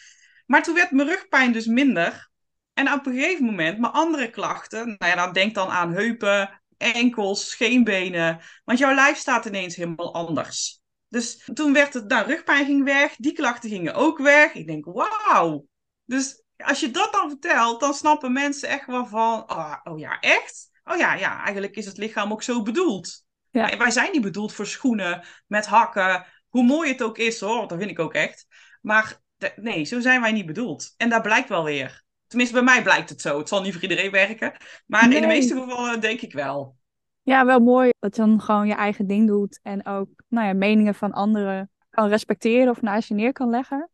Maar 0.47 0.63
toen 0.63 0.75
werd 0.75 0.91
mijn 0.91 1.09
rugpijn 1.09 1.53
dus 1.53 1.67
minder. 1.67 2.31
En 2.73 2.93
op 2.93 3.07
een 3.07 3.15
gegeven 3.15 3.45
moment, 3.45 3.79
mijn 3.79 3.93
andere 3.93 4.31
klachten, 4.31 4.87
nou 4.99 5.13
ja, 5.13 5.25
dan 5.25 5.33
denk 5.33 5.55
dan 5.55 5.69
aan 5.69 5.93
heupen, 5.93 6.63
enkels, 6.77 7.49
scheenbenen. 7.49 8.41
Want 8.65 8.79
jouw 8.79 8.95
lijf 8.95 9.17
staat 9.17 9.45
ineens 9.45 9.77
helemaal 9.77 10.15
anders. 10.15 10.81
Dus 11.09 11.51
toen 11.55 11.73
werd 11.73 11.95
het, 11.95 12.09
nou, 12.09 12.27
rugpijn 12.27 12.65
ging 12.65 12.85
weg, 12.85 13.17
die 13.17 13.33
klachten 13.33 13.71
gingen 13.71 13.95
ook 13.95 14.19
weg. 14.19 14.55
Ik 14.55 14.67
denk, 14.67 14.85
wauw. 14.85 15.67
Dus 16.05 16.45
als 16.57 16.81
je 16.81 16.91
dat 16.91 17.13
dan 17.13 17.29
vertelt, 17.29 17.81
dan 17.81 17.95
snappen 17.95 18.33
mensen 18.33 18.69
echt 18.69 18.87
wel 18.87 19.07
van, 19.07 19.51
oh, 19.51 19.75
oh 19.85 19.99
ja, 19.99 20.21
echt? 20.21 20.71
Oh 20.85 20.97
ja, 20.97 21.15
ja, 21.15 21.43
eigenlijk 21.45 21.77
is 21.77 21.87
het 21.87 21.97
lichaam 21.97 22.33
ook 22.33 22.43
zo 22.43 22.63
bedoeld. 22.63 23.25
Ja. 23.51 23.67
Wij- 23.69 23.79
Wij 23.79 23.91
zijn 23.91 24.13
niet 24.13 24.23
bedoeld 24.23 24.53
voor 24.53 24.67
schoenen 24.67 25.25
met 25.47 25.67
hakken. 25.67 26.27
Hoe 26.49 26.65
mooi 26.65 26.91
het 26.93 27.03
ook 27.03 27.19
is 27.19 27.41
hoor, 27.41 27.69
dat 27.69 27.79
vind 27.79 27.91
ik 27.91 27.99
ook 27.99 28.15
echt. 28.15 28.47
Maar 28.81 29.21
nee, 29.57 29.85
zo 29.85 30.01
zijn 30.01 30.21
wij 30.21 30.33
niet 30.33 30.47
bedoeld. 30.47 30.95
En 30.97 31.09
dat 31.09 31.23
blijkt 31.23 31.49
wel 31.49 31.65
weer. 31.65 32.05
Tenminste, 32.27 32.55
bij 32.55 32.65
mij 32.65 32.83
blijkt 32.83 33.09
het 33.09 33.21
zo. 33.21 33.39
Het 33.39 33.49
zal 33.49 33.63
niet 33.63 33.73
voor 33.73 33.83
iedereen 33.83 34.11
werken. 34.11 34.53
Maar 34.87 35.03
in 35.13 35.21
de 35.21 35.27
meeste 35.27 35.55
gevallen 35.61 36.01
denk 36.01 36.21
ik 36.21 36.33
wel. 36.33 36.77
Ja, 37.23 37.45
wel 37.45 37.61
mooi 37.61 37.91
dat 37.99 38.17
je 38.17 38.23
dan 38.23 38.41
gewoon 38.41 38.67
je 38.67 38.75
eigen 38.75 39.07
ding 39.07 39.27
doet 39.27 39.61
en 39.63 39.87
ook 39.87 40.09
nou 40.29 40.47
ja, 40.47 40.53
meningen 40.53 40.95
van 40.95 41.13
anderen 41.13 41.71
kan 41.91 42.09
respecteren 42.09 42.71
of 42.71 42.83
naast 42.83 43.09
je 43.09 43.15
neer 43.15 43.33
kan 43.33 43.51
leggen. 43.51 43.91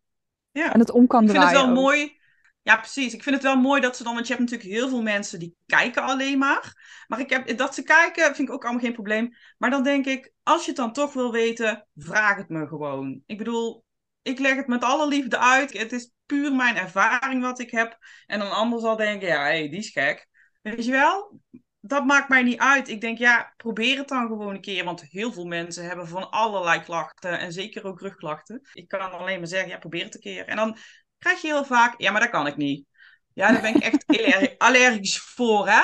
Ja. 0.50 0.72
En 0.72 0.80
het 0.80 0.90
om 0.90 1.06
kan 1.06 1.22
Ik 1.24 1.30
vind 1.30 1.40
draaien. 1.42 1.58
het 1.58 1.66
wel 1.68 1.76
ook. 1.76 1.82
mooi. 1.82 2.20
Ja, 2.62 2.76
precies. 2.76 3.14
Ik 3.14 3.22
vind 3.22 3.34
het 3.34 3.44
wel 3.44 3.56
mooi 3.56 3.80
dat 3.80 3.96
ze 3.96 4.02
dan, 4.02 4.14
want 4.14 4.26
je 4.26 4.34
hebt 4.34 4.50
natuurlijk 4.50 4.78
heel 4.78 4.88
veel 4.88 5.02
mensen 5.02 5.38
die 5.38 5.54
kijken 5.66 6.02
alleen 6.02 6.38
maar. 6.38 6.74
Maar 7.06 7.20
ik 7.20 7.30
heb, 7.30 7.56
dat 7.56 7.74
ze 7.74 7.82
kijken 7.82 8.34
vind 8.34 8.48
ik 8.48 8.54
ook 8.54 8.62
allemaal 8.62 8.82
geen 8.82 8.92
probleem. 8.92 9.34
Maar 9.58 9.70
dan 9.70 9.82
denk 9.82 10.06
ik, 10.06 10.32
als 10.42 10.62
je 10.62 10.68
het 10.68 10.76
dan 10.76 10.92
toch 10.92 11.12
wil 11.12 11.32
weten, 11.32 11.86
vraag 11.94 12.36
het 12.36 12.48
me 12.48 12.66
gewoon. 12.66 13.22
Ik 13.26 13.38
bedoel, 13.38 13.84
ik 14.22 14.38
leg 14.38 14.56
het 14.56 14.66
met 14.66 14.84
alle 14.84 15.08
liefde 15.08 15.38
uit. 15.38 15.78
Het 15.78 15.92
is 15.92 16.12
puur 16.26 16.54
mijn 16.54 16.76
ervaring 16.76 17.42
wat 17.42 17.58
ik 17.60 17.70
heb. 17.70 17.98
En 18.26 18.40
een 18.40 18.50
ander 18.50 18.80
zal 18.80 18.96
denken, 18.96 19.28
ja, 19.28 19.44
hé, 19.44 19.68
die 19.68 19.78
is 19.78 19.90
gek. 19.90 20.28
Weet 20.62 20.84
je 20.84 20.90
wel? 20.90 21.40
Dat 21.80 22.04
maakt 22.04 22.28
mij 22.28 22.42
niet 22.42 22.58
uit. 22.58 22.88
Ik 22.88 23.00
denk, 23.00 23.18
ja, 23.18 23.52
probeer 23.56 23.98
het 23.98 24.08
dan 24.08 24.26
gewoon 24.26 24.54
een 24.54 24.60
keer. 24.60 24.84
Want 24.84 25.02
heel 25.02 25.32
veel 25.32 25.46
mensen 25.46 25.84
hebben 25.84 26.08
van 26.08 26.30
allerlei 26.30 26.82
klachten. 26.82 27.38
En 27.38 27.52
zeker 27.52 27.84
ook 27.84 28.00
rugklachten. 28.00 28.60
Ik 28.72 28.88
kan 28.88 29.12
alleen 29.12 29.38
maar 29.38 29.48
zeggen, 29.48 29.68
ja, 29.68 29.78
probeer 29.78 30.04
het 30.04 30.14
een 30.14 30.20
keer. 30.20 30.46
En 30.46 30.56
dan 30.56 30.76
krijg 31.22 31.40
je 31.40 31.46
heel 31.48 31.64
vaak, 31.64 31.94
ja, 32.00 32.10
maar 32.12 32.20
dat 32.20 32.30
kan 32.30 32.46
ik 32.46 32.56
niet. 32.56 32.84
Ja, 33.34 33.52
daar 33.52 33.60
ben 33.60 33.74
ik 33.74 33.82
echt 33.82 34.04
allergisch 34.58 35.18
voor, 35.18 35.68
hè? 35.68 35.80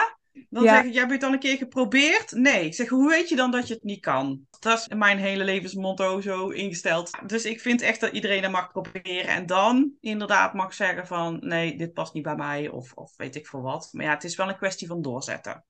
Dan 0.50 0.62
Ja. 0.62 0.74
zeg 0.74 0.84
ik, 0.84 0.92
ja, 0.92 0.98
heb 0.98 1.06
je 1.06 1.12
het 1.12 1.20
dan 1.20 1.32
een 1.32 1.38
keer 1.38 1.56
geprobeerd? 1.56 2.32
Nee. 2.32 2.64
Ik 2.64 2.74
zeg, 2.74 2.88
hoe 2.88 3.08
weet 3.08 3.28
je 3.28 3.36
dan 3.36 3.50
dat 3.50 3.68
je 3.68 3.74
het 3.74 3.82
niet 3.82 4.00
kan? 4.00 4.46
Dat 4.60 4.78
is 4.78 4.88
mijn 4.96 5.18
hele 5.18 5.44
levensmotto 5.44 6.20
zo 6.20 6.48
ingesteld. 6.48 7.10
Dus 7.26 7.44
ik 7.44 7.60
vind 7.60 7.82
echt 7.82 8.00
dat 8.00 8.12
iedereen 8.12 8.50
mag 8.50 8.72
proberen. 8.72 9.28
En 9.28 9.46
dan 9.46 9.92
inderdaad 10.00 10.54
mag 10.54 10.74
zeggen 10.74 11.06
van, 11.06 11.38
nee, 11.40 11.76
dit 11.76 11.92
past 11.92 12.12
niet 12.14 12.22
bij 12.22 12.34
mij. 12.36 12.68
Of, 12.68 12.92
of 12.92 13.12
weet 13.16 13.36
ik 13.36 13.46
veel 13.46 13.60
wat. 13.62 13.88
Maar 13.92 14.04
ja, 14.04 14.10
het 14.14 14.24
is 14.24 14.36
wel 14.36 14.48
een 14.48 14.56
kwestie 14.56 14.86
van 14.86 15.02
doorzetten. 15.02 15.64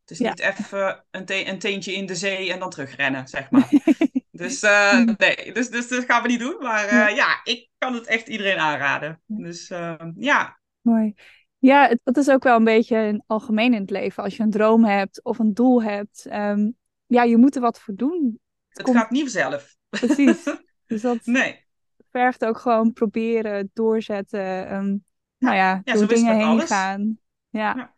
Het 0.00 0.10
is 0.10 0.18
Ja. 0.18 0.28
niet 0.28 0.40
even 0.40 1.04
een, 1.10 1.24
te- 1.24 1.46
een 1.48 1.58
teentje 1.58 1.92
in 1.94 2.06
de 2.06 2.14
zee 2.14 2.52
en 2.52 2.58
dan 2.58 2.70
terugrennen, 2.70 3.28
zeg 3.28 3.50
maar. 3.50 3.68
Dus 4.36 4.62
eh, 4.62 5.00
nee, 5.16 5.52
dus, 5.52 5.70
dus 5.70 5.88
dat 5.88 6.04
gaan 6.04 6.22
we 6.22 6.28
niet 6.28 6.40
doen. 6.40 6.56
Maar 6.60 6.84
eh, 6.84 7.16
ja. 7.16 7.40
ik 7.44 7.68
kan 7.78 7.94
het 7.94 8.06
echt 8.06 8.28
iedereen 8.28 8.58
aanraden. 8.58 9.20
Dus 9.26 9.70
eh, 9.70 9.94
ja, 10.16 10.58
Mooi. 10.80 11.14
Ja, 11.58 11.88
het, 11.88 12.00
dat 12.04 12.16
is 12.16 12.28
ook 12.30 12.42
wel 12.42 12.56
een 12.56 12.64
beetje 12.64 12.96
een 12.96 13.22
algemeen 13.26 13.74
in 13.74 13.80
het 13.80 13.90
leven. 13.90 14.22
Als 14.22 14.36
je 14.36 14.42
een 14.42 14.50
droom 14.50 14.84
hebt 14.84 15.24
of 15.24 15.38
een 15.38 15.54
doel 15.54 15.82
hebt, 15.82 16.26
ehm, 16.26 16.70
ja, 17.06 17.22
je 17.22 17.36
moet 17.36 17.54
er 17.54 17.60
wat 17.60 17.80
voor 17.80 17.94
doen. 17.94 18.40
het 18.68 18.82
komt- 18.82 18.96
gaat 18.96 19.10
niet 19.10 19.20
vanzelf. 19.22 19.76
Precies. 19.88 20.44
dus 20.86 21.02
dat 21.02 21.18
Nee, 21.24 21.64
vergt 22.10 22.44
ook 22.44 22.58
gewoon 22.58 22.92
proberen, 22.92 23.70
doorzetten, 23.72 24.68
ehm, 24.68 24.96
nou 25.38 25.56
ja, 25.56 25.80
door 25.84 26.06
dingen 26.08 26.36
heen 26.36 26.46
alles. 26.46 26.70
gaan. 26.70 27.18
Ja. 27.48 27.74
Ja. 27.76 27.94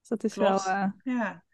Dus 0.00 0.08
dat 0.08 0.24
is 0.24 0.32
Klopt. 0.32 0.64
wel 0.64 0.92
ja. 1.02 1.44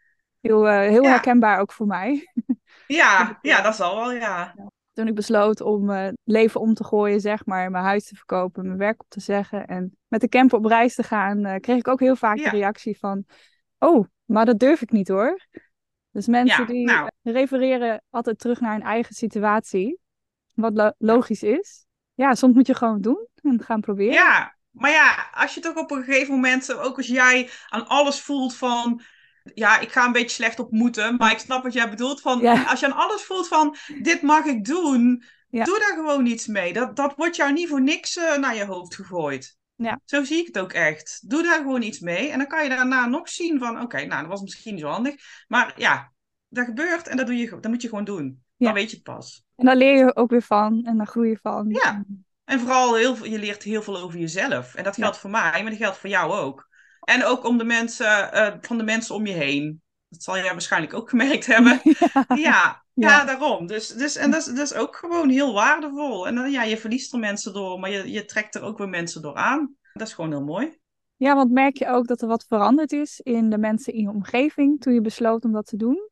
Heel, 0.47 0.67
eh, 0.67 0.79
heel 0.89 1.03
Ja. 1.03 1.09
herkenbaar 1.09 1.59
ook 1.59 1.71
voor 1.71 1.87
mij. 1.87 2.31
Ja, 2.87 3.39
ja, 3.41 3.61
dat 3.61 3.75
zal 3.75 3.95
wel, 3.95 4.11
ja. 4.11 4.55
Toen 4.93 5.07
ik 5.07 5.15
besloot 5.15 5.61
om 5.61 5.89
eh, 5.89 6.07
leven 6.23 6.61
om 6.61 6.73
te 6.73 6.83
gooien, 6.83 7.19
zeg 7.19 7.45
maar, 7.45 7.71
mijn 7.71 7.83
huis 7.83 8.05
te 8.07 8.15
verkopen, 8.15 8.65
mijn 8.65 8.77
werk 8.77 9.01
op 9.01 9.09
te 9.09 9.19
zeggen 9.19 9.67
en 9.67 9.97
met 10.07 10.21
de 10.21 10.27
camper 10.29 10.57
op 10.57 10.65
reis 10.65 10.95
te 10.95 11.03
gaan, 11.03 11.45
eh, 11.45 11.59
kreeg 11.59 11.77
ik 11.77 11.87
ook 11.87 11.99
heel 11.99 12.15
vaak 12.15 12.37
Ja. 12.37 12.49
de 12.49 12.57
reactie 12.57 12.97
van, 12.99 13.25
oh, 13.79 14.05
maar 14.25 14.45
dat 14.45 14.59
durf 14.59 14.81
ik 14.81 14.91
niet 14.91 15.07
hoor. 15.07 15.45
Dus 16.11 16.27
mensen 16.27 16.61
Ja, 16.61 16.69
die 16.69 16.85
nou. 16.85 17.09
refereren 17.23 18.03
altijd 18.09 18.39
terug 18.39 18.59
naar 18.59 18.71
hun 18.71 18.83
eigen 18.83 19.15
situatie, 19.15 19.99
wat 20.53 20.73
lo- 20.73 20.93
logisch 20.97 21.43
is. 21.43 21.85
Ja, 22.13 22.35
soms 22.35 22.53
moet 22.55 22.67
je 22.67 22.75
gewoon 22.75 23.01
doen 23.01 23.27
en 23.41 23.63
gaan 23.63 23.81
proberen. 23.81 24.13
Ja, 24.13 24.55
maar 24.69 24.91
ja, 24.91 25.29
als 25.33 25.53
je 25.53 25.59
toch 25.61 25.75
op 25.75 25.91
een 25.91 26.03
gegeven 26.03 26.33
moment, 26.33 26.73
ook 26.73 26.97
als 26.97 27.07
jij 27.07 27.49
aan 27.69 27.87
alles 27.87 28.21
voelt 28.21 28.55
van, 28.55 29.01
ja, 29.53 29.79
ik 29.79 29.91
ga 29.91 30.05
een 30.05 30.11
beetje 30.11 30.29
slecht 30.29 30.59
op 30.59 30.71
moeten, 30.71 31.15
maar 31.15 31.31
ik 31.31 31.39
snap 31.39 31.63
wat 31.63 31.73
jij 31.73 31.89
bedoelt. 31.89 32.21
Van, 32.21 32.39
Ja. 32.39 32.63
Als 32.63 32.79
je 32.79 32.85
aan 32.85 32.97
alles 32.97 33.23
voelt 33.23 33.47
van, 33.47 33.75
dit 34.01 34.21
mag 34.21 34.45
ik 34.45 34.65
doen, 34.65 35.23
Ja. 35.49 35.63
doe 35.63 35.79
daar 35.79 35.93
gewoon 35.95 36.25
iets 36.25 36.47
mee. 36.47 36.73
Dat, 36.73 36.95
dat 36.95 37.13
wordt 37.15 37.35
jou 37.35 37.53
niet 37.53 37.67
voor 37.67 37.81
niks 37.81 38.17
eh, 38.17 38.37
naar 38.37 38.55
je 38.55 38.65
hoofd 38.65 38.95
gegooid. 38.95 39.57
Ja. 39.75 39.99
Zo 40.05 40.23
zie 40.23 40.37
ik 40.39 40.47
het 40.47 40.59
ook 40.59 40.73
echt. 40.73 41.29
Doe 41.29 41.43
daar 41.43 41.57
gewoon 41.57 41.81
iets 41.81 41.99
mee. 41.99 42.29
En 42.29 42.37
dan 42.37 42.47
kan 42.47 42.63
je 42.63 42.69
daarna 42.69 43.05
nog 43.05 43.29
zien 43.29 43.59
van, 43.59 43.81
oké, 43.81 44.05
nou, 44.05 44.21
dat 44.21 44.31
was 44.31 44.41
misschien 44.41 44.73
niet 44.73 44.83
zo 44.83 44.89
handig. 44.89 45.15
Maar 45.47 45.73
ja, 45.75 46.11
dat 46.47 46.65
gebeurt 46.65 47.07
en 47.07 47.17
dat, 47.17 47.25
doe 47.27 47.37
je, 47.37 47.49
dat 47.49 47.67
moet 47.71 47.81
je 47.81 47.89
gewoon 47.89 48.03
doen. 48.03 48.43
Ja. 48.55 48.65
Dan 48.65 48.73
weet 48.75 48.89
je 48.89 48.95
het 48.95 49.05
pas. 49.05 49.43
En 49.55 49.65
dan 49.65 49.77
leer 49.77 49.97
je 49.97 50.15
ook 50.15 50.29
weer 50.29 50.41
van 50.41 50.81
en 50.85 50.97
dan 50.97 51.07
groei 51.07 51.29
je 51.29 51.39
van. 51.41 51.69
Ja. 51.69 52.03
En 52.43 52.59
vooral, 52.59 52.95
heel, 52.95 53.15
veel- 53.15 53.25
je 53.27 53.39
leert 53.39 53.63
heel 53.63 53.81
veel 53.81 53.97
over 53.97 54.19
jezelf. 54.19 54.75
En 54.75 54.83
dat 54.83 54.95
geldt 54.95 55.17
voor 55.17 55.29
mij, 55.29 55.51
maar 55.61 55.69
dat 55.69 55.77
geldt 55.79 55.97
voor 55.97 56.09
jou 56.09 56.31
ook. 56.33 56.66
En 57.07 57.23
ook 57.25 57.45
om 57.45 57.57
de 57.57 57.63
mensen, 57.63 58.31
eh, 58.31 58.53
van 58.61 58.77
de 58.77 58.83
mensen 58.83 59.15
om 59.15 59.25
je 59.25 59.33
heen. 59.33 59.81
Dat 60.09 60.23
zal 60.23 60.37
jij 60.37 60.51
waarschijnlijk 60.51 60.93
ook 60.93 61.09
gemerkt 61.09 61.45
hebben. 61.45 61.81
Ja, 62.27 62.35
ja, 62.35 62.83
Ja. 62.93 63.25
daarom. 63.25 63.67
Dus, 63.67 63.87
dus, 63.87 64.15
en 64.15 64.31
dat 64.31 64.39
is, 64.39 64.45
dat 64.53 64.71
is 64.71 64.73
ook 64.73 64.95
gewoon 64.95 65.29
heel 65.29 65.53
waardevol. 65.53 66.27
En 66.27 66.35
dan, 66.35 66.51
ja, 66.51 66.63
je 66.63 66.77
verliest 66.77 67.13
er 67.13 67.19
mensen 67.19 67.53
door, 67.53 67.79
maar 67.79 67.89
je, 67.89 68.11
je 68.11 68.25
trekt 68.25 68.55
er 68.55 68.61
ook 68.61 68.77
weer 68.77 68.89
mensen 68.89 69.21
door 69.21 69.35
aan. 69.35 69.75
Dat 69.93 70.07
is 70.07 70.13
gewoon 70.13 70.31
heel 70.31 70.43
mooi. 70.43 70.77
Ja, 71.15 71.35
want 71.35 71.51
merk 71.51 71.77
je 71.77 71.87
ook 71.87 72.07
dat 72.07 72.21
er 72.21 72.27
wat 72.27 72.45
veranderd 72.47 72.91
is 72.91 73.19
in 73.19 73.49
de 73.49 73.57
mensen 73.57 73.93
in 73.93 74.01
je 74.01 74.09
omgeving 74.09 74.81
toen 74.81 74.93
je 74.93 75.01
besloot 75.01 75.43
om 75.45 75.51
dat 75.51 75.65
te 75.65 75.77
doen? 75.77 76.09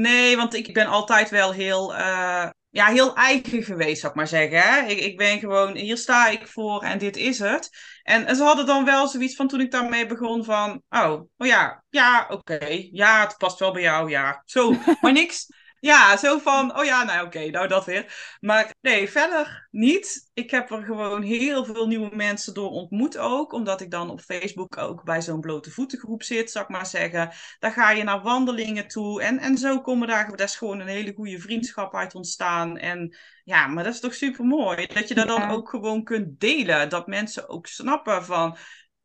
Nee, 0.00 0.36
want 0.36 0.54
ik 0.54 0.72
ben 0.72 0.86
altijd 0.86 1.30
wel 1.30 1.52
heel, 1.52 1.94
eh, 1.94 2.48
ja, 2.70 2.86
heel 2.86 3.14
eigen 3.14 3.62
geweest, 3.62 4.00
zou 4.00 4.12
ik 4.12 4.18
maar 4.18 4.28
zeggen. 4.28 4.60
Hè? 4.60 4.86
Ik, 4.86 4.98
ik 4.98 5.16
ben 5.16 5.38
gewoon, 5.38 5.76
hier 5.76 5.96
sta 5.96 6.28
ik 6.28 6.46
voor 6.46 6.82
en 6.82 6.98
dit 6.98 7.16
is 7.16 7.38
het. 7.38 7.70
En, 8.02 8.26
en 8.26 8.36
ze 8.36 8.42
hadden 8.42 8.66
dan 8.66 8.84
wel 8.84 9.08
zoiets 9.08 9.36
van 9.36 9.48
toen 9.48 9.60
ik 9.60 9.70
daarmee 9.70 10.06
begon 10.06 10.44
van, 10.44 10.82
oh, 10.88 11.12
oh 11.36 11.46
ja, 11.46 11.84
ja, 11.88 12.26
oké, 12.30 12.88
ja, 12.92 13.20
het 13.20 13.36
past 13.38 13.58
wel 13.58 13.72
bij 13.72 13.82
jou, 13.82 14.10
ja. 14.10 14.42
Zo, 14.44 14.74
maar 15.00 15.12
niks. 15.12 15.46
Ja, 15.80 16.16
zo 16.16 16.38
van, 16.38 16.78
oh 16.78 16.84
ja, 16.84 17.04
nou 17.04 17.26
oké, 17.26 17.50
nou 17.50 17.68
dat 17.68 17.84
weer. 17.84 18.36
Maar 18.40 18.74
nee, 18.80 19.10
verder 19.10 19.68
niet. 19.70 20.30
Ik 20.34 20.50
heb 20.50 20.70
er 20.70 20.82
gewoon 20.82 21.22
heel 21.22 21.64
veel 21.64 21.86
nieuwe 21.86 22.16
mensen 22.16 22.54
door 22.54 22.70
ontmoet 22.70 23.18
ook. 23.18 23.52
Omdat 23.52 23.80
ik 23.80 23.90
dan 23.90 24.10
op 24.10 24.20
Facebook 24.20 24.76
ook 24.76 25.04
bij 25.04 25.22
zo'n 25.22 25.40
blote 25.40 25.70
voetengroep 25.70 26.22
zit, 26.22 26.50
zou 26.50 26.64
ik 26.64 26.70
maar 26.70 26.86
zeggen. 26.86 27.32
Daar 27.58 27.72
ga 27.72 27.90
je 27.90 28.02
naar 28.02 28.22
wandelingen 28.22 28.88
toe. 28.88 29.22
En, 29.22 29.38
en 29.38 29.58
zo 29.58 29.80
komen 29.80 30.08
daar, 30.08 30.36
daar 30.36 30.46
is 30.46 30.56
gewoon 30.56 30.80
een 30.80 30.86
hele 30.86 31.12
goede 31.14 31.38
vriendschap 31.38 31.94
uit 31.94 32.14
ontstaan. 32.14 32.76
En 32.78 33.16
ja, 33.44 33.66
maar 33.66 33.84
dat 33.84 33.94
is 33.94 34.00
toch 34.00 34.14
super 34.14 34.44
mooi. 34.44 34.86
Dat 34.86 35.08
je 35.08 35.14
dat 35.14 35.28
Ja. 35.28 35.38
dan 35.38 35.50
ook 35.50 35.68
gewoon 35.68 36.04
kunt 36.04 36.40
delen. 36.40 36.88
Dat 36.88 37.06
mensen 37.06 37.48
ook 37.48 37.66
snappen 37.66 38.24
van, 38.24 38.56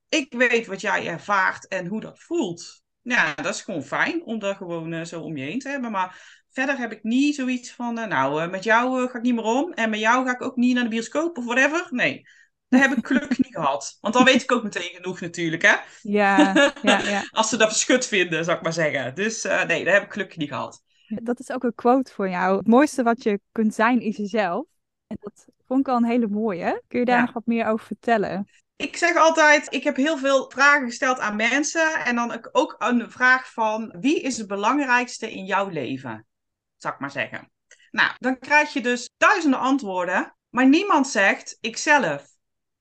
ik 0.09 0.33
weet 0.33 0.67
wat 0.67 0.81
jij 0.81 1.07
ervaart 1.07 1.67
en 1.67 1.87
hoe 1.87 2.01
dat 2.01 2.19
voelt. 2.19 2.83
Ja, 3.01 3.33
dat 3.33 3.55
is 3.55 3.61
gewoon 3.61 3.83
fijn 3.83 4.23
om 4.25 4.39
dat 4.39 4.57
gewoon 4.57 4.93
eh, 4.93 5.03
zo 5.03 5.21
om 5.21 5.37
je 5.37 5.43
heen 5.43 5.59
te 5.59 5.69
hebben. 5.69 5.91
Maar 5.91 6.43
verder 6.55 6.77
heb 6.77 6.91
ik 6.91 7.03
niet 7.03 7.35
zoiets 7.35 7.71
van, 7.71 7.97
eh, 7.97 8.07
nou, 8.07 8.41
eh, 8.41 8.49
met 8.49 8.63
jou 8.63 9.03
eh, 9.03 9.09
ga 9.11 9.17
ik 9.17 9.23
niet 9.23 9.35
meer 9.35 9.43
om. 9.43 9.71
En 9.73 9.89
met 9.89 9.99
jou 9.99 10.25
ga 10.25 10.33
ik 10.33 10.41
ook 10.41 10.55
niet 10.55 10.73
naar 10.75 10.83
de 10.83 10.89
bioscoop 10.89 11.37
of 11.37 11.45
whatever. 11.45 11.87
Nee, 11.89 12.27
dat 12.67 12.79
heb 12.81 12.91
ik 12.97 13.07
gelukkig 13.07 13.37
niet 13.37 13.55
gehad. 13.55 13.97
Want 14.01 14.13
dan 14.13 14.23
weet 14.23 14.41
ik 14.41 14.51
ook 14.51 14.63
meteen 14.63 14.91
genoeg 14.95 15.19
natuurlijk, 15.19 15.61
hè. 15.61 15.75
Ja, 16.01 16.53
ja, 16.81 16.99
ja. 16.99 17.23
Als 17.31 17.49
ze 17.49 17.57
dat 17.57 17.67
verschut 17.67 18.05
vinden, 18.07 18.43
zou 18.45 18.57
ik 18.57 18.63
maar 18.63 18.73
zeggen. 18.73 19.15
Dus 19.15 19.43
nee, 19.43 19.83
dat 19.83 19.93
heb 19.93 20.03
ik 20.03 20.11
gelukkig 20.11 20.37
niet 20.37 20.49
gehad. 20.49 20.83
Dat 21.07 21.39
is 21.39 21.51
ook 21.51 21.63
een 21.63 21.75
quote 21.75 22.11
voor 22.13 22.29
jou. 22.29 22.57
Het 22.57 22.67
mooiste 22.67 23.03
wat 23.03 23.23
je 23.23 23.39
kunt 23.51 23.73
zijn 23.73 24.01
is 24.01 24.17
jezelf. 24.17 24.65
En 25.07 25.17
dat 25.19 25.45
vond 25.67 25.79
ik 25.79 25.85
wel 25.85 25.95
een 25.95 26.05
hele 26.05 26.27
mooie. 26.27 26.81
Kun 26.87 26.99
je 26.99 27.05
daar 27.05 27.17
Ja. 27.17 27.23
nog 27.23 27.33
wat 27.33 27.45
meer 27.45 27.67
over 27.67 27.85
vertellen? 27.85 28.47
Ik 28.75 28.97
zeg 28.97 29.15
altijd, 29.15 29.73
ik 29.73 29.83
heb 29.83 29.95
heel 29.95 30.17
veel 30.17 30.51
vragen 30.51 30.87
gesteld 30.87 31.19
aan 31.19 31.35
mensen. 31.35 32.05
En 32.05 32.15
dan 32.15 32.47
ook 32.51 32.75
een 32.77 33.11
vraag 33.11 33.51
van, 33.53 33.95
wie 33.99 34.21
is 34.21 34.37
het 34.37 34.47
belangrijkste 34.47 35.31
in 35.31 35.45
jouw 35.45 35.69
leven? 35.69 36.25
Ik 36.93 36.99
maar 36.99 37.11
zeggen. 37.11 37.51
Nou, 37.91 38.11
dan 38.19 38.39
krijg 38.39 38.73
je 38.73 38.81
dus 38.81 39.09
duizenden 39.17 39.59
antwoorden. 39.59 40.35
Maar 40.49 40.67
niemand 40.67 41.07
zegt, 41.07 41.57
ikzelf. 41.61 42.25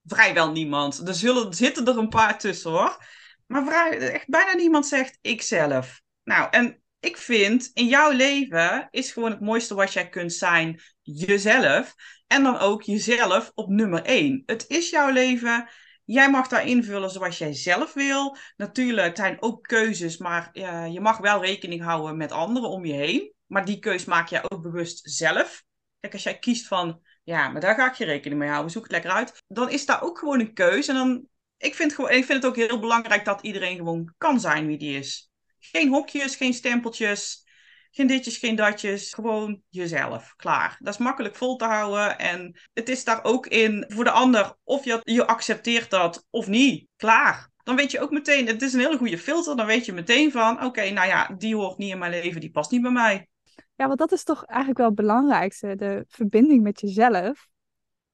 Vrijwel 0.05 0.51
niemand. 0.51 1.09
Er 1.09 1.15
zullen, 1.15 1.55
zitten 1.55 1.87
er 1.87 1.99
een 1.99 2.09
paar 2.09 2.39
tussen 2.39 2.71
hoor. 2.71 3.05
Maar 3.47 3.65
vrij, 3.65 3.99
echt 4.13 4.29
bijna 4.29 4.55
niemand 4.55 4.87
zegt, 4.87 5.19
ikzelf. 5.21 6.03
Nou, 6.25 6.49
en 6.51 6.83
ik 7.01 7.17
vind, 7.17 7.71
in 7.75 7.87
jouw 7.87 8.11
leven 8.11 8.89
is 8.91 9.13
gewoon 9.13 9.31
het 9.31 9.41
mooiste 9.41 9.75
wat 9.75 9.93
jij 9.93 10.09
kunt 10.09 10.33
zijn, 10.33 10.81
jezelf. 11.03 11.95
En 12.27 12.43
dan 12.43 12.59
ook 12.59 12.83
jezelf 12.83 13.51
op 13.55 13.69
nummer 13.69 14.03
één. 14.03 14.43
Het 14.47 14.65
is 14.69 14.91
jouw 14.91 15.11
leven. 15.11 15.69
Jij 16.05 16.31
mag 16.31 16.49
daar 16.49 16.67
invullen 16.67 17.11
zoals 17.11 17.39
jij 17.39 17.55
zelf 17.55 17.93
wil. 17.93 18.37
Natuurlijk 18.57 19.17
zijn 19.17 19.43
ook 19.43 19.63
keuzes, 19.63 20.17
maar 20.17 20.49
ja, 20.53 20.85
je 20.85 21.01
mag 21.01 21.19
wel 21.19 21.45
rekening 21.45 21.83
houden 21.83 22.17
met 22.17 22.33
anderen 22.33 22.71
om 22.71 22.85
je 22.85 22.93
heen. 22.93 23.34
Maar 23.55 23.65
die 23.65 23.79
keus 23.79 24.05
maak 24.05 24.29
jij 24.29 24.43
ook 24.49 24.63
bewust 24.63 25.01
zelf. 25.03 25.65
Kijk, 26.01 26.13
als 26.13 26.23
jij 26.23 26.39
kiest 26.39 26.67
van, 26.67 27.01
ja, 27.23 27.49
maar 27.49 27.61
daar 27.61 27.75
ga 27.75 27.89
ik 27.89 27.95
geen 27.95 28.07
rekening 28.07 28.41
mee 28.41 28.49
houden, 28.49 28.71
zoek 28.71 28.83
het 28.83 28.93
lekker 28.93 29.11
uit. 29.11 29.43
Dan 29.47 29.71
is 29.71 29.87
daar 29.87 30.03
ook 30.03 30.19
gewoon 30.19 30.41
een 30.41 30.53
keuze. 30.53 30.91
En 30.91 30.97
dan, 30.97 31.27
ik 31.57 31.75
vind, 31.75 31.95
gewoon, 31.95 32.11
ik 32.11 32.25
vind 32.25 32.43
het 32.43 32.47
ook 32.47 32.57
heel 32.57 32.79
belangrijk 32.81 33.25
dat 33.25 33.43
iedereen 33.43 33.77
gewoon 33.77 34.15
kan 34.19 34.41
zijn 34.41 34.67
wie 34.67 34.79
die 34.79 34.99
is. 34.99 35.31
Geen 35.59 35.89
hokjes, 35.89 36.37
geen 36.37 36.55
stempeltjes. 36.55 37.47
Geen 37.91 38.07
ditjes, 38.07 38.37
geen 38.37 38.57
datjes. 38.57 39.13
Gewoon 39.13 39.63
jezelf. 39.69 40.35
Klaar. 40.37 40.77
Dat 40.79 40.95
is 40.95 41.01
makkelijk 41.01 41.37
vol 41.37 41.57
te 41.57 41.65
houden. 41.65 42.19
En 42.19 42.61
het 42.73 42.89
is 42.89 43.05
daar 43.05 43.25
ook 43.25 43.47
in 43.47 43.85
voor 43.89 44.05
de 44.05 44.11
ander. 44.11 44.57
Of 44.65 44.85
je, 44.85 45.01
je 45.03 45.27
accepteert 45.27 45.91
dat 45.91 46.27
of 46.31 46.47
niet. 46.47 46.89
Klaar. 46.97 47.51
Dan 47.63 47.77
weet 47.77 47.91
je 47.91 48.01
ook 48.01 48.11
meteen, 48.11 48.47
het 48.47 48.63
is 48.63 48.73
een 48.73 48.81
hele 48.81 48.99
goede 48.99 49.19
filter. 49.19 49.57
Dan 49.57 49.67
weet 49.67 49.85
je 49.85 49.93
meteen 49.93 50.31
van, 50.33 50.65
oké, 50.65 50.91
nou 50.91 51.09
ja, 51.09 51.35
die 51.39 51.57
hoort 51.57 51.79
niet 51.79 51.91
in 51.91 51.99
mijn 51.99 52.11
leven. 52.11 52.41
Die 52.41 52.51
past 52.51 52.71
niet 52.71 52.83
bij 52.83 52.91
mij. 52.91 53.29
Ja, 53.75 53.87
want 53.87 53.99
dat 53.99 54.13
is 54.13 54.25
toch 54.25 54.45
eigenlijk 54.45 54.79
wel 54.79 54.87
het 54.87 54.97
belangrijkste. 54.97 55.77
De 55.77 56.05
verbinding 56.09 56.63
met 56.63 56.81
jezelf. 56.81 57.49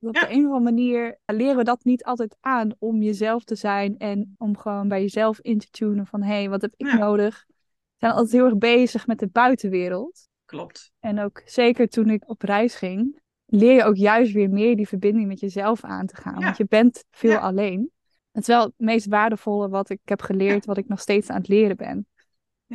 Op 0.01 0.15
Ja. 0.15 0.21
de 0.21 0.33
een 0.33 0.39
of 0.47 0.53
andere 0.53 0.61
manier 0.61 1.19
leren 1.27 1.57
we 1.57 1.65
dat 1.65 1.85
niet 1.85 2.05
altijd 2.05 2.37
aan 2.41 2.71
om 2.79 3.03
jezelf 3.03 3.45
te 3.45 3.55
zijn 3.55 3.99
en 3.99 4.35
om 4.39 4.57
gewoon 4.57 4.89
bij 4.89 5.01
jezelf 5.01 5.41
in 5.41 5.59
te 5.59 5.71
tunen 5.71 6.07
van 6.07 6.23
hé, 6.23 6.33
hey, 6.35 6.49
wat 6.49 6.63
heb 6.63 6.73
ik 6.77 6.87
Ja. 6.87 6.97
nodig? 6.97 7.45
We 7.49 8.07
zijn 8.07 8.13
altijd 8.13 8.33
heel 8.33 8.45
erg 8.45 8.59
bezig 8.59 9.07
met 9.07 9.19
de 9.19 9.29
buitenwereld. 9.29 10.29
Klopt. 10.45 10.93
En 11.01 11.19
ook 11.21 11.43
zeker 11.45 11.89
toen 11.89 12.11
ik 12.11 12.29
op 12.29 12.43
reis 12.43 12.75
ging, 12.75 13.21
leer 13.47 13.75
je 13.75 13.85
ook 13.85 13.97
juist 13.97 14.33
weer 14.33 14.51
meer 14.51 14.77
die 14.77 14.89
verbinding 14.89 15.27
met 15.27 15.41
jezelf 15.41 15.85
aan 15.85 16.07
te 16.07 16.17
gaan. 16.17 16.39
Ja. 16.39 16.45
Want 16.45 16.57
je 16.57 16.67
bent 16.69 17.05
veel 17.11 17.37
alleen. 17.39 17.91
Het 18.31 18.43
is 18.43 18.49
wel 18.49 18.63
het 18.65 18.73
meest 18.77 19.07
waardevolle 19.07 19.69
wat 19.69 19.91
ik 19.91 20.01
heb 20.05 20.23
geleerd, 20.23 20.65
wat 20.65 20.77
ik 20.77 20.89
nog 20.89 21.01
steeds 21.01 21.31
aan 21.31 21.37
het 21.39 21.49
leren 21.49 21.77
ben. 21.77 22.07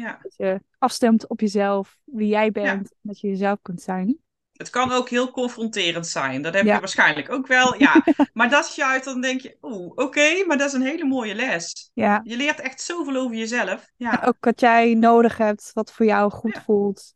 Ja. 0.02 0.20
Dat 0.22 0.34
je 0.36 0.62
afstemt 0.78 1.28
op 1.28 1.40
jezelf, 1.40 1.98
wie 2.04 2.28
jij 2.28 2.52
bent, 2.52 2.94
dat 3.02 3.20
je 3.20 3.28
jezelf 3.28 3.60
kunt 3.62 3.82
zijn. 3.82 4.18
Het 4.52 4.70
kan 4.70 4.92
ook 4.92 5.10
heel 5.10 5.32
confronterend 5.32 6.08
zijn. 6.08 6.42
Dat 6.42 6.54
heb 6.54 6.66
Ja. 6.66 6.74
je 6.74 6.80
waarschijnlijk 6.80 7.32
ook 7.32 7.48
wel. 7.48 7.76
Ja. 7.80 8.04
maar 8.34 8.50
dat 8.50 8.66
is 8.66 8.76
juist, 8.76 9.06
dan 9.06 9.22
denk 9.22 9.42
je, 9.42 9.58
oeh, 9.62 9.92
oké, 9.96 10.44
maar 10.46 10.58
dat 10.58 10.68
is 10.68 10.74
een 10.74 10.82
hele 10.82 11.06
mooie 11.06 11.36
les. 11.36 11.92
Ja, 11.94 12.22
Je 12.24 12.38
leert 12.38 12.60
echt 12.60 12.82
zoveel 12.82 13.16
over 13.16 13.36
jezelf. 13.36 13.92
Ja, 13.96 14.22
ook 14.26 14.38
wat 14.40 14.60
jij 14.60 14.94
nodig 14.94 15.38
hebt, 15.38 15.72
wat 15.74 15.92
voor 15.92 16.06
jou 16.06 16.32
goed 16.32 16.62
voelt. 16.66 17.16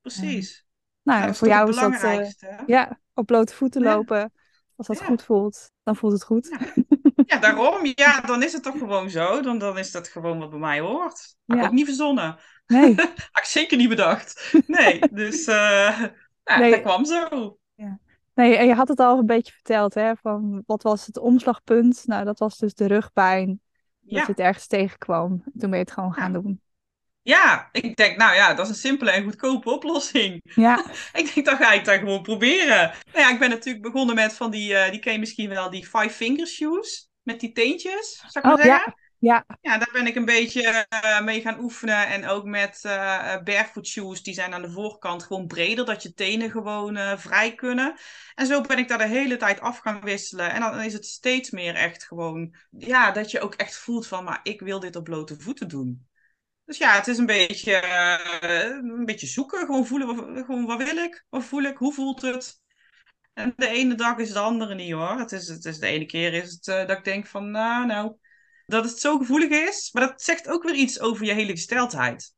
precies. 0.00 0.66
Nou, 1.02 1.26
dat 1.26 1.36
voor 1.36 1.48
jou 1.48 1.68
is 1.68 1.76
dat 1.76 2.00
hè? 2.00 2.62
ja, 2.66 3.00
op 3.14 3.26
blote 3.26 3.54
voeten 3.54 3.82
lopen. 3.82 4.32
Als 4.76 4.86
dat 4.86 5.02
goed 5.02 5.22
voelt, 5.22 5.70
dan 5.82 5.96
voelt 5.96 6.12
het 6.12 6.24
goed. 6.24 6.48
Ja, 7.26 7.36
daarom. 7.38 7.80
Ja, 7.94 8.20
dan 8.20 8.42
is 8.42 8.52
het 8.52 8.62
toch 8.62 8.78
gewoon 8.78 9.10
zo. 9.10 9.40
Dan, 9.42 9.58
dan 9.58 9.78
is 9.78 9.90
dat 9.90 10.08
gewoon 10.08 10.38
wat 10.38 10.50
bij 10.50 10.58
mij 10.58 10.80
hoort. 10.80 11.36
Had 11.46 11.56
ik 11.56 11.62
Ja. 11.62 11.66
ook 11.68 11.72
niet 11.74 11.84
verzonnen. 11.86 12.38
Nee, 12.66 12.94
Had 13.32 13.38
ik 13.38 13.44
zeker 13.44 13.76
niet 13.76 13.88
bedacht. 13.88 14.52
Nee, 14.66 15.00
dus 15.12 15.44
eh 15.46 16.00
Nee. 16.44 16.70
dat 16.70 16.80
kwam 16.80 17.04
zo. 17.04 17.58
nee, 18.34 18.56
en 18.56 18.66
je 18.66 18.74
had 18.74 18.88
het 18.88 19.00
al 19.00 19.18
een 19.18 19.26
beetje 19.26 19.52
verteld, 19.52 19.94
hè, 19.94 20.12
van 20.16 20.62
wat 20.66 20.82
was 20.82 21.06
het 21.06 21.18
omslagpunt? 21.18 22.02
Nou, 22.06 22.24
dat 22.24 22.38
was 22.38 22.58
dus 22.58 22.74
de 22.74 22.86
rugpijn, 22.86 23.46
dat 24.00 24.18
Ja. 24.18 24.20
je 24.20 24.26
het 24.26 24.38
ergens 24.40 24.66
tegenkwam. 24.66 25.42
Toen 25.44 25.70
ben 25.70 25.78
je 25.78 25.84
het 25.84 25.90
gewoon 25.92 26.12
gaan 26.12 26.32
doen. 26.32 26.60
ja, 27.22 27.68
ik 27.72 27.96
denk, 27.96 28.16
nou 28.16 28.34
ja, 28.34 28.54
dat 28.54 28.64
is 28.66 28.72
een 28.72 28.78
simpele 28.78 29.10
en 29.10 29.22
goedkope 29.24 29.70
oplossing. 29.70 30.40
Ja, 30.54 30.84
Ik 31.12 31.34
denk, 31.34 31.46
dan 31.46 31.56
ga 31.56 31.72
ik 31.72 31.84
dat 31.84 31.98
gewoon 31.98 32.22
proberen. 32.22 32.76
Nou 33.12 33.18
ja, 33.26 33.30
ik 33.30 33.38
ben 33.38 33.50
natuurlijk 33.50 33.84
begonnen 33.84 34.14
met 34.14 34.32
van 34.34 34.50
die, 34.50 34.74
eh, 34.76 34.90
die 34.90 35.00
ken 35.00 35.12
je 35.12 35.18
misschien 35.18 35.48
wel, 35.48 35.70
die 35.70 35.84
five 35.86 36.10
finger 36.10 36.46
shoes. 36.46 37.09
Met 37.22 37.40
die 37.40 37.52
teentjes, 37.52 38.16
zou 38.16 38.30
ik 38.38 38.42
maar 38.42 38.52
Oh, 38.52 38.62
zeggen. 38.64 38.94
ja. 39.18 39.44
Ja, 39.60 39.78
daar 39.78 39.90
ben 39.92 40.06
ik 40.06 40.14
een 40.14 40.24
beetje 40.24 40.86
eh, 40.88 41.20
mee 41.20 41.40
gaan 41.40 41.60
oefenen. 41.60 42.06
En 42.06 42.26
ook 42.26 42.44
met 42.44 42.84
eh, 42.84 43.42
barefoot 43.44 43.86
shoes. 43.86 44.22
Die 44.22 44.34
zijn 44.34 44.54
aan 44.54 44.62
de 44.62 44.70
voorkant 44.70 45.22
gewoon 45.22 45.46
breder. 45.46 45.84
Dat 45.84 46.02
je 46.02 46.14
tenen 46.14 46.50
gewoon 46.50 47.18
vrij 47.18 47.54
kunnen. 47.54 47.94
En 48.34 48.46
zo 48.46 48.60
ben 48.60 48.78
ik 48.78 48.88
daar 48.88 48.98
de 48.98 49.06
hele 49.06 49.36
tijd 49.36 49.60
af 49.60 49.78
gaan 49.78 50.00
wisselen. 50.00 50.50
En 50.50 50.60
dan 50.60 50.80
is 50.80 50.92
het 50.92 51.06
steeds 51.06 51.50
meer 51.50 51.74
echt 51.74 52.04
gewoon... 52.04 52.54
Ja, 52.70 53.10
dat 53.10 53.30
je 53.30 53.40
ook 53.40 53.54
echt 53.54 53.76
voelt 53.76 54.06
van... 54.06 54.24
Maar 54.24 54.40
ik 54.42 54.60
wil 54.60 54.80
dit 54.80 54.96
op 54.96 55.04
blote 55.04 55.36
voeten 55.40 55.68
doen. 55.68 56.08
Dus 56.64 56.78
ja, 56.78 56.94
het 56.94 57.08
is 57.08 57.18
een 57.18 57.26
beetje, 57.26 57.82
een 58.82 59.04
beetje 59.04 59.26
zoeken. 59.26 59.58
Gewoon 59.58 59.86
voelen, 59.86 60.06
wat, 60.16 60.44
gewoon 60.44 60.66
wat 60.66 60.82
wil 60.82 60.96
ik? 60.96 61.24
Wat 61.28 61.44
voel 61.44 61.62
ik? 61.62 61.76
Hoe 61.76 61.92
voelt 61.92 62.22
het? 62.22 62.60
En 63.40 63.52
de 63.56 63.68
ene 63.68 63.94
dag 63.94 64.18
is 64.18 64.32
de 64.32 64.38
andere 64.38 64.74
niet 64.74 64.92
hoor. 64.92 65.18
Het 65.18 65.32
is, 65.32 65.48
het 65.48 65.64
is 65.64 65.78
de 65.78 65.86
ene 65.86 66.06
keer 66.06 66.32
is 66.32 66.52
het 66.52 66.66
uh, 66.66 66.86
dat 66.86 66.98
ik 66.98 67.04
denk 67.04 67.26
van, 67.26 67.50
nou, 67.50 67.86
nou, 67.86 68.16
dat 68.66 68.84
het 68.84 68.98
zo 68.98 69.18
gevoelig 69.18 69.50
is. 69.50 69.92
Maar 69.92 70.06
dat 70.06 70.22
zegt 70.22 70.48
ook 70.48 70.62
weer 70.62 70.74
iets 70.74 71.00
over 71.00 71.24
je 71.24 71.32
hele 71.32 71.50
gesteldheid. 71.50 72.34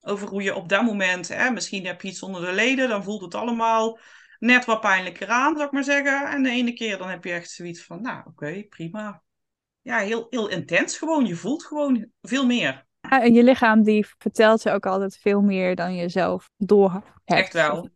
Over 0.00 0.28
hoe 0.28 0.42
je 0.42 0.54
op 0.54 0.68
dat 0.68 0.82
moment, 0.82 1.28
hè, 1.28 1.50
misschien 1.50 1.86
heb 1.86 2.00
je 2.00 2.08
iets 2.08 2.22
onder 2.22 2.40
de 2.40 2.52
leden, 2.52 2.88
dan 2.88 3.04
voelt 3.04 3.22
het 3.22 3.34
allemaal 3.34 3.98
net 4.38 4.64
wat 4.64 4.80
pijnlijker 4.80 5.28
aan, 5.28 5.54
zou 5.54 5.66
ik 5.66 5.72
maar 5.72 5.84
zeggen. 5.84 6.30
En 6.30 6.42
de 6.42 6.50
ene 6.50 6.72
keer 6.72 6.98
dan 6.98 7.08
heb 7.08 7.24
je 7.24 7.32
echt 7.32 7.50
zoiets 7.50 7.84
van, 7.84 8.02
nou, 8.02 8.22
oké, 8.24 8.62
prima. 8.68 9.22
Ja, 9.80 9.98
heel, 9.98 10.26
heel 10.30 10.48
intens 10.48 10.98
gewoon. 10.98 11.26
Je 11.26 11.34
voelt 11.34 11.64
gewoon 11.64 12.06
veel 12.22 12.46
meer. 12.46 12.86
Ja, 13.00 13.22
en 13.22 13.34
je 13.34 13.42
lichaam 13.42 13.82
die 13.82 14.06
vertelt 14.18 14.62
je 14.62 14.70
ook 14.70 14.86
altijd 14.86 15.16
veel 15.16 15.40
meer 15.40 15.74
dan 15.74 15.94
je 15.94 16.08
zelf 16.08 16.50
door 16.56 16.92
hebt. 17.24 17.40
Echt 17.40 17.52
wel. 17.52 17.90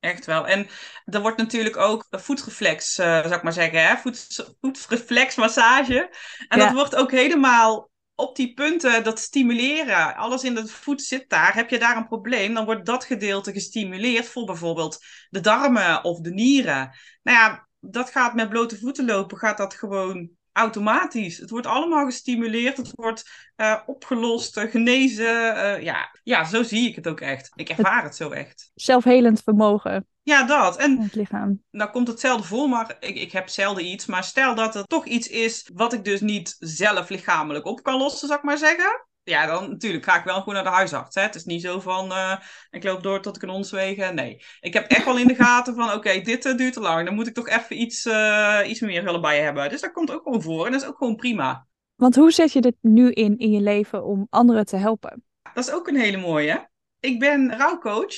Echt 0.00 0.26
wel. 0.26 0.46
En 0.46 0.66
er 1.04 1.20
wordt 1.20 1.36
natuurlijk 1.36 1.76
ook 1.76 2.06
voetreflex, 2.10 2.98
uh, 2.98 3.20
zou 3.20 3.34
ik 3.34 3.42
maar 3.42 3.52
zeggen, 3.52 3.86
hè? 3.86 3.96
Voet, 3.96 4.56
voetreflexmassage. 4.60 6.10
En 6.48 6.58
dat 6.58 6.72
wordt 6.72 6.96
ook 6.96 7.10
helemaal 7.10 7.90
op 8.14 8.36
die 8.36 8.54
punten, 8.54 9.04
dat 9.04 9.18
stimuleren. 9.18 10.16
Alles 10.16 10.44
in 10.44 10.54
de 10.54 10.66
voet 10.66 11.02
zit 11.02 11.28
daar. 11.28 11.54
Heb 11.54 11.70
je 11.70 11.78
daar 11.78 11.96
een 11.96 12.06
probleem, 12.06 12.54
dan 12.54 12.64
wordt 12.64 12.86
dat 12.86 13.04
gedeelte 13.04 13.52
gestimuleerd 13.52 14.26
voor 14.26 14.44
bijvoorbeeld 14.44 14.98
de 15.28 15.40
darmen 15.40 16.04
of 16.04 16.20
de 16.20 16.30
nieren. 16.30 16.96
Nou 17.22 17.38
ja, 17.38 17.68
dat 17.80 18.10
gaat 18.10 18.34
met 18.34 18.48
blote 18.48 18.78
voeten 18.78 19.04
lopen, 19.04 19.38
gaat 19.38 19.58
dat 19.58 19.74
gewoon 19.74 20.30
automatisch. 20.52 21.38
Het 21.38 21.50
wordt 21.50 21.66
allemaal 21.66 22.04
gestimuleerd, 22.04 22.76
het 22.76 22.90
wordt 22.94 23.30
uh, 23.56 23.80
opgelost, 23.86 24.56
uh, 24.56 24.70
genezen. 24.70 25.56
Uh, 25.56 25.82
ja. 25.82 26.10
ja, 26.22 26.44
zo 26.44 26.62
zie 26.62 26.88
ik 26.88 26.96
het 26.96 27.08
ook 27.08 27.20
echt. 27.20 27.50
Ik 27.54 27.68
ervaar 27.68 28.02
het, 28.02 28.16
zo 28.16 28.30
echt. 28.30 28.70
Zelfhelend 28.74 29.42
vermogen. 29.42 30.06
Ja, 30.22 30.44
dat. 30.44 30.76
En 30.76 30.98
het 30.98 31.14
lichaam. 31.14 31.62
Nou 31.70 31.90
komt 31.90 32.08
hetzelfde 32.08 32.46
voor, 32.46 32.68
maar 32.68 32.96
ik, 33.00 33.16
ik 33.16 33.32
heb 33.32 33.48
zelden 33.48 33.84
iets. 33.84 34.06
Maar 34.06 34.24
stel 34.24 34.54
dat 34.54 34.74
er 34.74 34.84
toch 34.84 35.06
iets 35.06 35.28
is 35.28 35.70
wat 35.74 35.92
ik 35.92 36.04
dus 36.04 36.20
niet 36.20 36.56
zelf 36.58 37.08
lichamelijk 37.08 37.66
op 37.66 37.82
kan 37.82 37.96
lossen, 37.96 38.28
zou 38.28 38.38
ik 38.38 38.44
maar 38.44 38.58
zeggen 38.58 39.08
ja, 39.30 39.46
dan 39.46 39.70
natuurlijk 39.70 40.04
ga 40.04 40.18
ik 40.18 40.24
wel 40.24 40.38
gewoon 40.38 40.54
naar 40.54 40.62
de 40.62 40.70
huisarts. 40.70 41.14
Hè. 41.14 41.22
Het 41.22 41.34
is 41.34 41.44
niet 41.44 41.62
zo 41.62 41.80
van, 41.80 42.12
uh, 42.12 42.36
ik 42.70 42.84
loop 42.84 43.02
door 43.02 43.20
tot 43.20 43.36
ik 43.36 43.42
een 43.42 43.48
ons 43.48 43.70
wegen. 43.70 44.14
Nee, 44.14 44.44
ik 44.60 44.72
heb 44.72 44.90
echt 44.90 45.04
wel 45.04 45.18
in 45.18 45.26
de 45.26 45.34
gaten 45.34 45.74
van, 45.74 45.92
oké, 45.92 46.20
dit 46.20 46.44
uh, 46.44 46.56
duurt 46.56 46.72
te 46.72 46.80
lang. 46.80 47.04
Dan 47.04 47.14
moet 47.14 47.26
ik 47.26 47.34
toch 47.34 47.48
even 47.48 47.80
iets, 47.80 48.06
uh, 48.06 48.60
iets 48.66 48.80
meer 48.80 49.04
hulp 49.04 49.22
bij 49.22 49.42
hebben. 49.42 49.68
Dus 49.68 49.80
dat 49.80 49.92
komt 49.92 50.10
ook 50.10 50.22
gewoon 50.22 50.42
voor 50.42 50.66
en 50.66 50.72
dat 50.72 50.82
is 50.82 50.88
ook 50.88 50.98
gewoon 50.98 51.16
prima. 51.16 51.66
Want 51.94 52.16
hoe 52.16 52.32
zet 52.32 52.52
je 52.52 52.60
dit 52.60 52.76
nu 52.80 53.10
in 53.10 53.38
in 53.38 53.50
je 53.50 53.60
leven 53.60 54.04
om 54.04 54.26
anderen 54.30 54.64
te 54.64 54.76
helpen? 54.76 55.24
Dat 55.54 55.64
is 55.64 55.72
ook 55.72 55.88
een 55.88 56.00
hele 56.00 56.16
mooie. 56.16 56.70
Ik 57.00 57.18
ben 57.18 57.56
rouwcoach. 57.56 58.14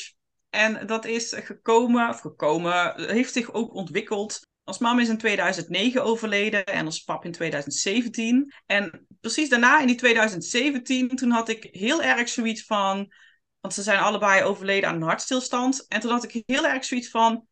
En 0.51 0.87
dat 0.87 1.05
is 1.05 1.33
gekomen, 1.37 2.09
of 2.09 2.21
gekomen, 2.21 2.95
heeft 3.11 3.33
zich 3.33 3.53
ook 3.53 3.75
ontwikkeld 3.75 4.41
ons 4.65 4.79
mam 4.79 4.99
is 4.99 5.09
in 5.09 5.19
2009 5.19 6.05
overleden 6.05 6.67
en 6.67 6.85
ons 6.85 7.03
pap 7.03 7.25
in 7.25 7.33
2017. 7.33 8.53
En 8.67 9.07
precies 9.23 9.49
daarna, 9.49 9.81
in 9.81 9.87
die 9.87 9.97
2017, 9.97 11.09
toen 11.09 11.31
had 11.31 11.49
ik 11.49 11.69
heel 11.71 12.03
erg 12.03 12.29
zoiets 12.29 12.65
van... 12.65 13.13
Want 13.61 13.75
ze 13.75 13.83
zijn 13.83 13.99
allebei 13.99 14.43
overleden 14.43 14.89
aan 14.89 14.95
een 14.95 15.03
hartstilstand. 15.03 15.87
En 15.89 16.01
toen 16.01 16.11
had 16.11 16.25
ik 16.25 16.43
heel 16.47 16.67
erg 16.67 16.85
zoiets 16.85 17.11
van... 17.11 17.47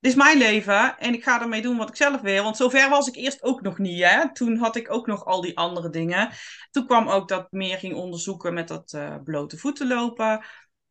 Dit 0.00 0.12
is 0.12 0.18
mijn 0.18 0.38
leven 0.38 0.98
en 0.98 1.14
ik 1.14 1.22
ga 1.22 1.40
ermee 1.40 1.62
doen 1.62 1.76
wat 1.76 1.88
ik 1.88 1.96
zelf 1.96 2.20
wil. 2.20 2.42
Want 2.42 2.56
zover 2.56 2.88
was 2.88 3.08
ik 3.08 3.16
eerst 3.16 3.42
ook 3.42 3.60
nog 3.60 3.78
niet. 3.78 4.02
Hè? 4.02 4.32
Toen 4.32 4.56
had 4.56 4.76
ik 4.76 4.92
ook 4.92 5.06
nog 5.06 5.24
al 5.24 5.40
die 5.40 5.56
andere 5.56 5.90
dingen. 5.90 6.30
Toen 6.70 6.86
kwam 6.86 7.08
ook 7.08 7.28
dat 7.28 7.52
meer 7.52 7.78
ging 7.78 7.94
onderzoeken 7.94 8.54
met 8.54 8.68
dat 8.68 8.92
uh, 8.92 9.16
blote 9.24 9.58
voeten 9.58 9.86
lopen. 9.86 10.44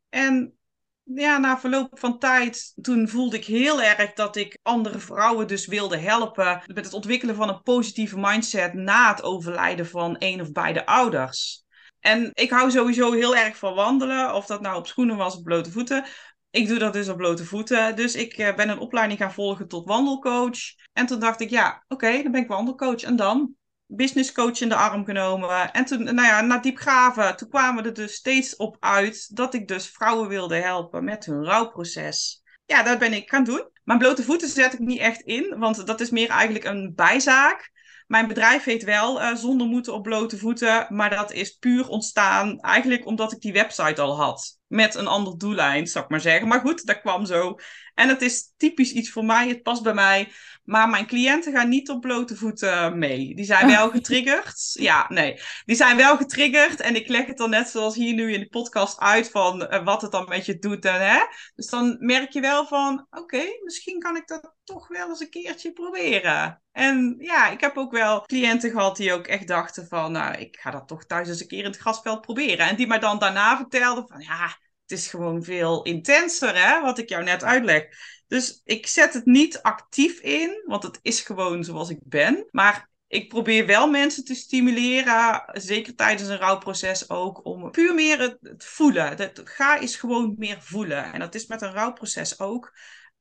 En 0.08 0.58
ja, 1.04 1.38
na 1.38 1.58
verloop 1.58 1.98
van 1.98 2.18
tijd, 2.18 2.72
toen 2.80 3.08
voelde 3.08 3.36
ik 3.36 3.44
heel 3.44 3.82
erg 3.82 4.12
dat 4.12 4.36
ik 4.36 4.58
andere 4.62 4.98
vrouwen 4.98 5.46
dus 5.46 5.66
wilde 5.66 5.96
helpen 5.96 6.62
met 6.66 6.84
het 6.84 6.94
ontwikkelen 6.94 7.34
van 7.34 7.48
een 7.48 7.62
positieve 7.62 8.18
mindset 8.18 8.74
na 8.74 9.10
het 9.10 9.22
overlijden 9.22 9.86
van 9.86 10.16
een 10.18 10.40
of 10.40 10.52
beide 10.52 10.86
ouders. 10.86 11.64
En 12.00 12.30
ik 12.32 12.50
hou 12.50 12.70
sowieso 12.70 13.12
heel 13.12 13.36
erg 13.36 13.56
van 13.56 13.74
wandelen, 13.74 14.34
of 14.34 14.46
dat 14.46 14.60
nou 14.60 14.76
op 14.76 14.86
schoenen 14.86 15.16
was 15.16 15.36
of 15.36 15.42
blote 15.42 15.70
voeten. 15.70 16.04
Ik 16.50 16.68
doe 16.68 16.78
dat 16.78 16.92
dus 16.92 17.08
op 17.08 17.16
blote 17.16 17.44
voeten. 17.44 17.96
Dus 17.96 18.14
ik 18.14 18.32
eh, 18.32 18.54
ben 18.54 18.68
een 18.68 18.78
opleiding 18.78 19.20
gaan 19.20 19.32
volgen 19.32 19.68
tot 19.68 19.86
wandelcoach. 19.86 20.58
En 20.92 21.06
toen 21.06 21.20
dacht 21.20 21.40
ik, 21.40 21.50
ja, 21.50 21.84
oké, 21.88 22.22
dan 22.22 22.32
ben 22.32 22.42
ik 22.42 22.48
wandelcoach. 22.48 23.02
En 23.02 23.16
dan? 23.16 23.54
Business 23.86 24.32
coach 24.32 24.60
in 24.60 24.68
de 24.68 24.74
arm 24.74 25.04
genomen. 25.04 25.72
En 25.72 25.84
toen, 25.84 26.04
nou 26.04 26.26
ja, 26.26 26.40
na 26.40 26.58
diep 26.58 26.78
graven, 26.78 27.36
toen 27.36 27.48
kwamen 27.48 27.82
we 27.82 27.88
er 27.88 27.94
dus 27.94 28.14
steeds 28.14 28.56
op 28.56 28.76
uit 28.80 29.36
dat 29.36 29.54
ik 29.54 29.68
dus 29.68 29.88
vrouwen 29.88 30.28
wilde 30.28 30.56
helpen 30.56 31.04
met 31.04 31.24
hun 31.24 31.44
rouwproces. 31.44 32.42
Ja, 32.66 32.82
dat 32.82 32.98
ben 32.98 33.12
ik 33.12 33.30
gaan 33.30 33.44
doen. 33.44 33.68
Mijn 33.84 33.98
blote 33.98 34.22
voeten 34.22 34.48
zet 34.48 34.72
ik 34.72 34.78
niet 34.78 34.98
echt 34.98 35.20
in, 35.20 35.58
want 35.58 35.86
dat 35.86 36.00
is 36.00 36.10
meer 36.10 36.28
eigenlijk 36.28 36.64
een 36.64 36.92
bijzaak. 36.94 37.72
Mijn 38.06 38.28
bedrijf 38.28 38.64
heet 38.64 38.84
wel 38.84 39.20
uh, 39.22 39.34
Zonder 39.34 39.66
Moeten 39.66 39.94
op 39.94 40.02
Blote 40.02 40.38
Voeten, 40.38 40.86
maar 40.88 41.10
dat 41.10 41.32
is 41.32 41.56
puur 41.56 41.88
ontstaan 41.88 42.60
eigenlijk 42.60 43.06
omdat 43.06 43.32
ik 43.32 43.40
die 43.40 43.52
website 43.52 44.00
al 44.00 44.16
had. 44.16 44.58
Met 44.74 44.94
een 44.94 45.06
ander 45.06 45.38
doelijn, 45.38 45.86
zou 45.86 46.04
ik 46.04 46.10
maar 46.10 46.20
zeggen. 46.20 46.48
Maar 46.48 46.60
goed, 46.60 46.86
dat 46.86 47.00
kwam 47.00 47.26
zo. 47.26 47.58
En 47.94 48.08
het 48.08 48.22
is 48.22 48.52
typisch 48.56 48.92
iets 48.92 49.10
voor 49.10 49.24
mij, 49.24 49.48
het 49.48 49.62
past 49.62 49.82
bij 49.82 49.94
mij. 49.94 50.32
Maar 50.64 50.88
mijn 50.88 51.06
cliënten 51.06 51.52
gaan 51.52 51.68
niet 51.68 51.90
op 51.90 52.00
blote 52.00 52.36
voeten 52.36 52.98
mee. 52.98 53.34
Die 53.34 53.44
zijn 53.44 53.66
wel 53.66 53.90
getriggerd. 53.98 54.70
Ja, 54.72 55.06
nee. 55.08 55.40
Die 55.64 55.76
zijn 55.76 55.96
wel 55.96 56.16
getriggerd. 56.16 56.80
En 56.80 56.96
ik 56.96 57.08
leg 57.08 57.26
het 57.26 57.36
dan 57.36 57.50
net 57.50 57.68
zoals 57.68 57.94
hier 57.94 58.14
nu 58.14 58.32
in 58.32 58.40
de 58.40 58.48
podcast 58.48 58.98
uit 58.98 59.30
van 59.30 59.62
uh, 59.62 59.84
wat 59.84 60.02
het 60.02 60.12
dan 60.12 60.28
met 60.28 60.46
je 60.46 60.58
doet. 60.58 60.84
En, 60.84 61.08
hè? 61.08 61.18
Dus 61.54 61.66
dan 61.66 61.96
merk 61.98 62.32
je 62.32 62.40
wel 62.40 62.66
van, 62.66 63.06
oké, 63.10 63.42
misschien 63.64 63.98
kan 63.98 64.16
ik 64.16 64.26
dat 64.26 64.54
toch 64.64 64.88
wel 64.88 65.08
eens 65.08 65.20
een 65.20 65.30
keertje 65.30 65.72
proberen. 65.72 66.62
En 66.72 67.16
ja, 67.18 67.48
ik 67.48 67.60
heb 67.60 67.76
ook 67.76 67.92
wel 67.92 68.22
cliënten 68.22 68.70
gehad 68.70 68.96
die 68.96 69.12
ook 69.12 69.26
echt 69.26 69.48
dachten 69.48 69.86
van, 69.86 70.12
nou, 70.12 70.34
ik 70.34 70.56
ga 70.60 70.70
dat 70.70 70.88
toch 70.88 71.04
thuis 71.04 71.28
eens 71.28 71.40
een 71.40 71.46
keer 71.46 71.64
in 71.64 71.70
het 71.70 71.76
grasveld 71.76 72.20
proberen. 72.20 72.68
En 72.68 72.76
die 72.76 72.86
mij 72.86 72.98
dan 72.98 73.18
daarna 73.18 73.56
vertelden 73.56 74.08
van, 74.08 74.20
ja, 74.20 74.56
het 74.86 74.98
is 74.98 75.08
gewoon 75.08 75.42
veel 75.42 75.82
intenser, 75.82 76.56
hè, 76.56 76.80
wat 76.80 76.98
ik 76.98 77.08
jou 77.08 77.24
net 77.24 77.44
uitleg. 77.44 77.86
Dus 78.26 78.60
ik 78.64 78.86
zet 78.86 79.14
het 79.14 79.24
niet 79.24 79.62
actief 79.62 80.18
in, 80.18 80.62
want 80.66 80.82
het 80.82 80.98
is 81.02 81.20
gewoon 81.20 81.64
zoals 81.64 81.90
ik 81.90 81.98
ben. 82.02 82.46
Maar 82.50 82.90
ik 83.06 83.28
probeer 83.28 83.66
wel 83.66 83.90
mensen 83.90 84.24
te 84.24 84.34
stimuleren, 84.34 85.44
zeker 85.52 85.94
tijdens 85.94 86.28
een 86.28 86.38
rouwproces 86.38 87.10
ook, 87.10 87.44
om 87.44 87.70
puur 87.70 87.94
meer 87.94 88.20
het, 88.20 88.64
voelen. 88.64 89.16
Dat, 89.16 89.40
ga 89.44 89.80
eens 89.80 89.96
gewoon 89.96 90.34
meer 90.38 90.62
voelen. 90.62 91.12
En 91.12 91.20
dat 91.20 91.34
is 91.34 91.46
met 91.46 91.62
een 91.62 91.72
rouwproces 91.72 92.40
ook 92.40 92.72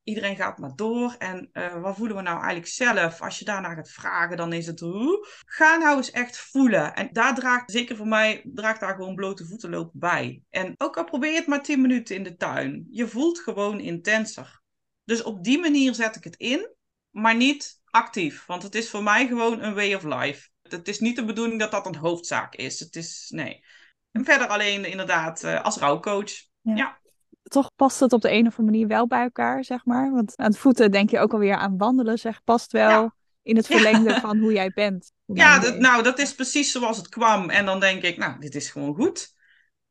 iedereen 0.03 0.35
gaat 0.35 0.57
maar 0.57 0.75
door. 0.75 1.15
En 1.17 1.49
uh, 1.53 1.81
wat 1.81 1.95
voelen 1.95 2.15
we 2.15 2.21
nou 2.21 2.37
eigenlijk 2.37 2.67
zelf? 2.67 3.21
Als 3.21 3.39
je 3.39 3.45
daarna 3.45 3.73
gaat 3.73 3.91
vragen, 3.91 4.37
dan 4.37 4.53
is 4.53 4.67
het 4.67 4.79
hoe. 4.79 5.27
Ga 5.45 5.75
nou 5.77 5.97
eens 5.97 6.11
echt 6.11 6.37
voelen. 6.37 6.93
En 6.93 7.09
daar 7.11 7.35
draagt, 7.35 7.71
zeker 7.71 7.95
voor 7.95 8.07
mij, 8.07 8.41
draagt 8.53 8.79
daar 8.79 8.95
gewoon 8.95 9.15
blote 9.15 9.45
voeten 9.45 9.69
lopen 9.69 9.99
bij. 9.99 10.41
En 10.49 10.73
ook 10.77 10.97
al 10.97 11.03
probeer 11.03 11.31
je 11.31 11.37
het 11.37 11.47
maar 11.47 11.63
10 11.63 11.81
minuten 11.81 12.15
in 12.15 12.23
de 12.23 12.35
tuin. 12.35 12.87
Je 12.89 13.07
voelt 13.07 13.39
gewoon 13.39 13.79
intenser. 13.79 14.61
Dus 15.03 15.23
op 15.23 15.43
die 15.43 15.59
manier 15.59 15.93
zet 15.93 16.15
ik 16.15 16.23
het 16.23 16.35
in, 16.35 16.75
maar 17.09 17.35
niet 17.35 17.81
actief. 17.85 18.45
Want 18.45 18.63
het 18.63 18.75
is 18.75 18.89
voor 18.89 19.03
mij 19.03 19.27
gewoon 19.27 19.61
een 19.61 19.73
way 19.73 19.93
of 19.93 20.03
life. 20.03 20.49
Het 20.61 20.87
is 20.87 20.99
niet 20.99 21.15
de 21.15 21.25
bedoeling 21.25 21.59
dat 21.59 21.71
dat 21.71 21.85
een 21.85 21.95
hoofdzaak 21.95 22.55
is. 22.55 22.79
Het 22.79 22.95
is, 22.95 23.27
nee. 23.29 23.65
En 24.11 24.25
verder 24.25 24.47
alleen 24.47 24.85
inderdaad 24.85 25.43
uh, 25.43 25.63
als 25.63 25.77
rouwcoach. 25.77 26.31
ja 26.61 27.01
toch 27.43 27.71
past 27.75 27.99
het 27.99 28.13
op 28.13 28.21
de 28.21 28.31
een 28.31 28.47
of 28.47 28.57
andere 28.57 28.71
manier 28.71 28.87
wel 28.87 29.07
bij 29.07 29.21
elkaar, 29.21 29.63
zeg 29.63 29.85
maar. 29.85 30.11
Want 30.11 30.37
aan 30.37 30.45
het 30.45 30.57
voeten 30.57 30.91
denk 30.91 31.09
je 31.09 31.19
ook 31.19 31.33
alweer 31.33 31.55
aan 31.55 31.77
wandelen, 31.77 32.19
zeg. 32.19 32.43
Past 32.43 32.71
wel 32.71 33.11
in 33.43 33.55
het 33.55 33.67
verlengde 33.67 34.19
van 34.19 34.37
hoe 34.37 34.53
jij 34.53 34.71
bent. 34.73 35.11
ja, 35.25 35.59
dat, 35.59 35.77
nou, 35.77 36.03
dat 36.03 36.19
is 36.19 36.35
precies 36.35 36.71
zoals 36.71 36.97
het 36.97 37.09
kwam. 37.09 37.49
En 37.49 37.65
dan 37.65 37.79
denk 37.79 38.01
ik, 38.01 38.17
nou, 38.17 38.39
dit 38.39 38.55
is 38.55 38.69
gewoon 38.69 38.95
goed. 38.95 39.33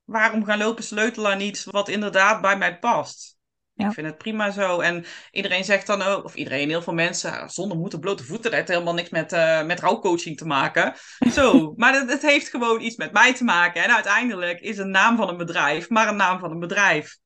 Waarom 0.05 0.45
gaan 0.45 0.59
lopen 0.59 0.85
sleutelen 0.85 1.33
aan 1.33 1.41
iets 1.41 1.65
wat 1.65 1.89
inderdaad 1.89 2.41
bij 2.41 2.59
mij 2.59 2.79
past? 2.79 3.37
Ik 3.75 3.93
vind 3.93 4.07
het 4.07 4.19
prima 4.19 4.51
zo. 4.51 4.81
En 4.81 5.05
iedereen 5.31 5.65
zegt 5.65 5.87
dan 5.87 6.03
ook, 6.03 6.25
of 6.25 6.35
iedereen, 6.35 6.69
heel 6.69 6.83
veel 6.83 6.93
mensen, 6.93 7.51
zonder 7.51 7.79
moeten 7.79 8.01
blote 8.01 8.25
voeten, 8.25 8.45
dat 8.45 8.53
heeft 8.53 8.69
helemaal 8.69 8.95
niks 8.95 9.11
met, 9.11 9.33
uh, 9.33 9.65
met 9.65 9.81
rouwcoaching 9.81 10.37
te 10.37 10.47
maken. 10.47 10.95
Zo, 11.37 11.73
maar 11.77 11.95
het, 11.95 12.11
het, 12.11 12.23
heeft 12.23 12.49
gewoon 12.49 12.81
iets 12.81 12.97
met 12.97 13.13
mij 13.13 13.35
te 13.35 13.45
maken. 13.45 13.83
En 13.83 13.95
uiteindelijk 13.95 14.61
is 14.61 14.79
een 14.79 14.91
naam 14.91 15.17
van 15.17 15.29
een 15.29 15.37
bedrijf 15.37 15.89
maar 15.89 16.09
een 16.09 16.17
naam 16.17 16.39
van 16.39 16.51
een 16.51 16.59
bedrijf. 16.59 17.17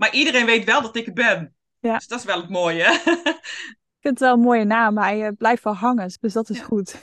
Maar 0.00 0.12
iedereen 0.12 0.46
weet 0.46 0.64
wel 0.64 0.82
dat 0.82 0.96
ik 0.96 1.04
het 1.04 1.14
ben. 1.14 1.54
Ja. 1.80 1.94
Dus 1.96 2.06
dat 2.06 2.18
is 2.18 2.24
wel 2.24 2.40
het 2.40 2.50
mooie. 2.50 2.84
Ik 4.00 4.06
vind 4.06 4.18
het 4.18 4.28
wel 4.28 4.32
een 4.32 4.40
mooie 4.40 4.64
naam, 4.64 4.94
maar 4.94 5.08
hij 5.08 5.32
blijft 5.32 5.64
wel 5.64 5.74
hangen. 5.74 6.12
Dus 6.20 6.32
dat 6.32 6.50
is 6.50 6.60
goed. 6.60 6.94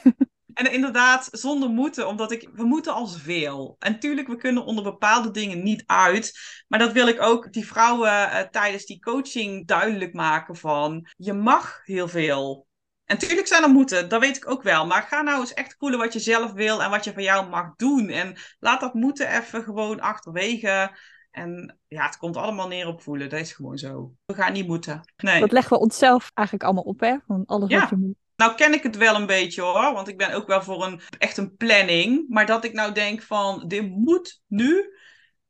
En 0.53 0.71
inderdaad, 0.71 1.29
zonder 1.31 1.69
moeten, 1.69 2.07
omdat 2.07 2.31
ik, 2.31 2.49
we 2.53 2.63
moeten 2.63 2.93
al 2.93 3.05
zoveel. 3.05 3.75
En 3.79 3.99
tuurlijk, 3.99 4.27
we 4.27 4.35
kunnen 4.35 4.65
onder 4.65 4.83
bepaalde 4.83 5.31
dingen 5.31 5.63
niet 5.63 5.83
uit. 5.85 6.39
Maar 6.67 6.79
dat 6.79 6.91
wil 6.91 7.07
ik 7.07 7.21
ook 7.21 7.53
die 7.53 7.67
vrouwen 7.67 8.09
uh, 8.09 8.39
tijdens 8.39 8.85
die 8.85 8.99
coaching 8.99 9.67
duidelijk 9.67 10.13
maken 10.13 10.55
van, 10.55 11.07
je 11.17 11.33
mag 11.33 11.81
heel 11.83 12.07
veel. 12.07 12.67
En 13.05 13.17
tuurlijk 13.17 13.47
zijn 13.47 13.63
er 13.63 13.69
moeten, 13.69 14.09
dat 14.09 14.21
weet 14.21 14.37
ik 14.37 14.49
ook 14.49 14.63
wel. 14.63 14.85
Maar 14.85 15.01
ga 15.01 15.21
nou 15.21 15.39
eens 15.39 15.53
echt 15.53 15.75
voelen 15.77 15.99
wat 15.99 16.13
je 16.13 16.19
zelf 16.19 16.51
wil 16.51 16.83
en 16.83 16.89
wat 16.89 17.03
je 17.03 17.13
van 17.13 17.23
jou 17.23 17.49
mag 17.49 17.75
doen. 17.75 18.09
En 18.09 18.37
laat 18.59 18.79
dat 18.79 18.93
moeten 18.93 19.37
even 19.37 19.63
gewoon 19.63 19.99
achterwege. 19.99 20.91
En 21.37 21.77
ja, 21.87 22.05
het 22.05 22.17
komt 22.17 22.37
allemaal 22.37 22.67
neer 22.67 22.87
op 22.87 23.01
voelen. 23.01 23.29
Dat 23.29 23.39
is 23.39 23.53
gewoon 23.53 23.77
zo. 23.77 24.11
We 24.25 24.33
gaan 24.33 24.53
niet 24.53 24.67
moeten. 24.67 25.01
Nee. 25.17 25.39
Dat 25.39 25.51
leggen 25.51 25.77
we 25.77 25.83
onszelf 25.83 26.31
eigenlijk 26.33 26.67
allemaal 26.67 26.83
op, 26.83 26.99
hè? 26.99 27.15
Van 27.27 27.43
alles 27.45 27.69
Ja. 27.69 27.79
wat 27.79 27.89
je 27.89 27.95
moet. 27.95 28.15
Nou 28.35 28.55
ken 28.55 28.73
ik 28.73 28.83
het 28.83 28.97
wel 28.97 29.15
een 29.15 29.25
beetje 29.25 29.61
hoor, 29.61 29.93
want 29.93 30.07
ik 30.07 30.17
ben 30.17 30.33
ook 30.33 30.47
wel 30.47 30.61
voor 30.61 30.85
een 30.85 31.01
echt 31.17 31.37
een 31.37 31.55
planning. 31.55 32.25
Maar 32.29 32.45
dat 32.45 32.63
ik 32.63 32.73
nou 32.73 32.91
denk 32.93 33.21
van, 33.21 33.63
dit 33.67 33.89
moet 33.89 34.41
nu, 34.47 34.93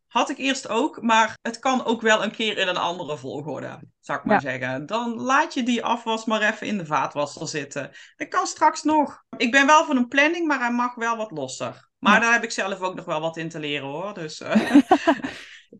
had 0.07 0.29
ik 0.29 0.37
eerst 0.37 0.69
ook. 0.69 1.01
Maar 1.01 1.37
het 1.41 1.59
kan 1.59 1.85
ook 1.85 2.01
wel 2.01 2.23
een 2.23 2.31
keer 2.31 2.57
in 2.57 2.67
een 2.67 2.77
andere 2.77 3.17
volgorde, 3.17 3.79
zou 3.99 4.19
ik 4.19 4.25
maar 4.25 4.41
zeggen. 4.41 4.85
Dan 4.85 5.15
laat 5.21 5.53
je 5.53 5.63
die 5.63 5.83
afwas 5.83 6.25
maar 6.25 6.41
even 6.41 6.67
in 6.67 6.77
de 6.77 6.85
vaatwasser 6.85 7.47
zitten. 7.47 7.91
Dat 8.15 8.27
kan 8.27 8.45
straks 8.45 8.83
nog. 8.83 9.23
Ik 9.37 9.51
ben 9.51 9.65
wel 9.65 9.85
voor 9.85 9.95
een 9.95 10.07
planning, 10.07 10.47
maar 10.47 10.59
hij 10.59 10.71
mag 10.71 10.95
wel 10.95 11.17
wat 11.17 11.31
losser. 11.31 11.89
Maar 11.99 12.13
Ja. 12.13 12.19
daar 12.19 12.33
heb 12.33 12.43
ik 12.43 12.51
zelf 12.51 12.79
ook 12.79 12.95
nog 12.95 13.05
wel 13.05 13.19
wat 13.21 13.37
in 13.37 13.49
te 13.49 13.59
leren 13.59 13.87
hoor. 13.87 14.13
Dus 14.13 14.41
eh, 14.41 14.75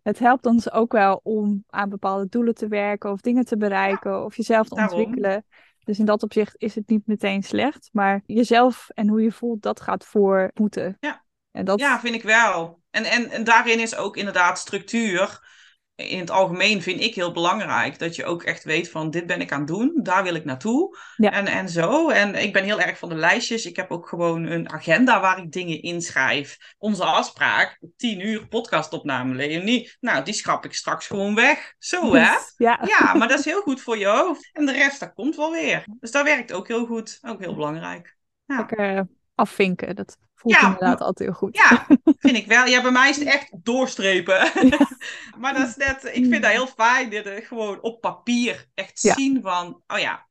Het 0.03 0.19
helpt 0.19 0.45
ons 0.45 0.71
ook 0.71 0.91
wel 0.91 1.19
om 1.23 1.63
aan 1.69 1.89
bepaalde 1.89 2.27
doelen 2.29 2.55
te 2.55 2.67
werken 2.67 3.11
of 3.11 3.21
dingen 3.21 3.45
te 3.45 3.57
bereiken 3.57 4.23
of 4.25 4.35
jezelf 4.35 4.67
te 4.67 4.75
daarom. 4.75 4.97
ontwikkelen. 4.97 5.45
Dus 5.83 5.99
in 5.99 6.05
dat 6.05 6.23
opzicht 6.23 6.53
is 6.57 6.75
het 6.75 6.89
niet 6.89 7.07
meteen 7.07 7.43
slecht, 7.43 7.89
maar 7.91 8.21
jezelf 8.25 8.89
en 8.93 9.07
hoe 9.07 9.21
je 9.21 9.31
voelt, 9.31 9.61
dat 9.61 9.81
gaat 9.81 10.05
voor 10.05 10.51
moeten. 10.53 10.97
Ja. 10.99 11.25
En 11.51 11.65
dat, 11.65 11.79
Ja, 11.79 11.99
vind 11.99 12.15
ik 12.15 12.23
wel. 12.23 12.81
En, 12.89 13.03
en, 13.03 13.29
en 13.29 13.43
daarin 13.43 13.79
is 13.79 13.95
ook 13.95 14.17
inderdaad 14.17 14.59
structuur. 14.59 15.55
In 15.97 16.19
het 16.19 16.29
algemeen 16.29 16.81
vind 16.81 17.01
ik 17.01 17.15
heel 17.15 17.31
belangrijk 17.31 17.99
dat 17.99 18.15
je 18.15 18.25
ook 18.25 18.43
echt 18.43 18.63
weet 18.63 18.89
van 18.89 19.09
dit 19.09 19.25
ben 19.25 19.41
ik 19.41 19.51
aan 19.51 19.59
het 19.59 19.67
doen, 19.67 19.99
daar 20.03 20.23
wil 20.23 20.35
ik 20.35 20.45
naartoe. 20.45 20.97
Ja. 21.15 21.31
En, 21.31 21.47
en 21.47 21.69
zo. 21.69 22.09
En 22.09 22.35
ik 22.35 22.53
ben 22.53 22.63
heel 22.63 22.79
erg 22.79 22.97
van 22.97 23.09
de 23.09 23.15
lijstjes. 23.15 23.65
Ik 23.65 23.75
heb 23.75 23.91
ook 23.91 24.07
gewoon 24.07 24.45
een 24.45 24.71
agenda 24.71 25.21
waar 25.21 25.37
ik 25.37 25.51
dingen 25.51 25.81
inschrijf. 25.81 26.57
Onze 26.77 27.03
afspraak, 27.03 27.79
10 27.95 28.27
uur 28.27 28.47
podcastopname, 28.47 29.35
Leonie. 29.35 29.95
Nou, 29.99 30.23
die 30.23 30.33
schrap 30.33 30.65
ik 30.65 30.73
straks 30.73 31.07
gewoon 31.07 31.35
weg. 31.35 31.73
Zo 31.77 32.13
hè? 32.13 32.19
Ja. 32.57 32.79
Ja, 32.99 33.13
maar 33.13 33.27
dat 33.27 33.39
is 33.39 33.45
heel 33.45 33.61
goed 33.61 33.81
voor 33.81 33.97
je 33.97 34.07
hoofd. 34.07 34.49
En 34.53 34.65
de 34.65 34.71
rest, 34.71 34.99
dat 34.99 35.13
komt 35.13 35.35
wel 35.35 35.51
weer. 35.51 35.83
Dus 35.99 36.11
dat 36.11 36.23
werkt 36.23 36.53
ook 36.53 36.67
heel 36.67 36.85
goed. 36.85 37.17
Ook 37.21 37.39
heel 37.39 37.55
belangrijk. 37.55 38.17
Ja. 38.45 38.57
lekker 38.57 39.07
afvinken. 39.37 39.95
Dat 39.95 40.17
voelt 40.35 40.55
Ja, 40.55 40.61
inderdaad 40.61 41.01
altijd 41.01 41.29
heel 41.29 41.37
goed. 41.37 41.57
Ja, 41.57 41.87
vind 42.19 42.35
ik 42.37 42.45
wel. 42.45 42.65
Ja, 42.65 42.81
bij 42.81 42.91
mij 42.91 43.09
is 43.09 43.17
het 43.17 43.27
echt 43.27 43.49
doorstrepen. 43.63 44.51
maar 45.41 45.53
dat 45.53 45.67
is 45.67 45.75
net, 45.75 46.05
ik 46.05 46.25
vind 46.25 46.41
dat 46.43 46.51
heel 46.51 46.67
fijn. 46.67 47.09
Dit 47.09 47.25
eh, 47.25 47.45
gewoon 47.45 47.81
op 47.81 48.01
papier 48.01 48.65
echt 48.73 49.01
Ja. 49.01 49.13
zien 49.13 49.41
van, 49.41 49.81
oh 49.87 49.99
ja, 49.99 50.27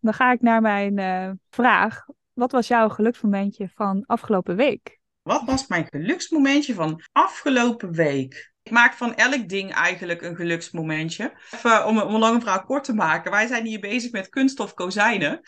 Dan 0.00 0.14
ga 0.14 0.32
ik 0.32 0.40
naar 0.40 0.60
mijn 0.60 0.98
eh, 0.98 1.30
vraag. 1.50 2.04
Wat 2.32 2.52
was 2.52 2.68
jouw 2.68 2.88
geluksmomentje 2.88 3.68
van 3.74 4.04
afgelopen 4.06 4.56
week? 4.56 4.98
wat 5.22 5.42
was 5.44 5.66
mijn 5.66 5.86
geluksmomentje 5.90 6.74
van 6.74 7.02
afgelopen 7.12 7.92
week? 7.92 8.52
Ik 8.62 8.72
maak 8.72 8.92
van 8.94 9.14
elk 9.14 9.48
ding 9.48 9.72
eigenlijk 9.72 10.22
een 10.22 10.36
geluksmomentje. 10.36 11.32
Even 11.50 11.86
om, 11.86 11.98
om 12.00 12.14
een 12.14 12.20
lange 12.20 12.40
verhaal 12.40 12.64
kort 12.64 12.84
te 12.84 12.94
maken. 12.94 13.30
Wij 13.30 13.46
zijn 13.46 13.66
hier 13.66 13.80
bezig 13.80 14.12
met 14.12 14.28
kunststof 14.28 14.74
kozijnen. 14.74 15.40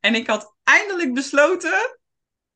En 0.00 0.14
ik 0.14 0.26
had 0.26 0.54
eindelijk 0.62 1.14
besloten, 1.14 1.98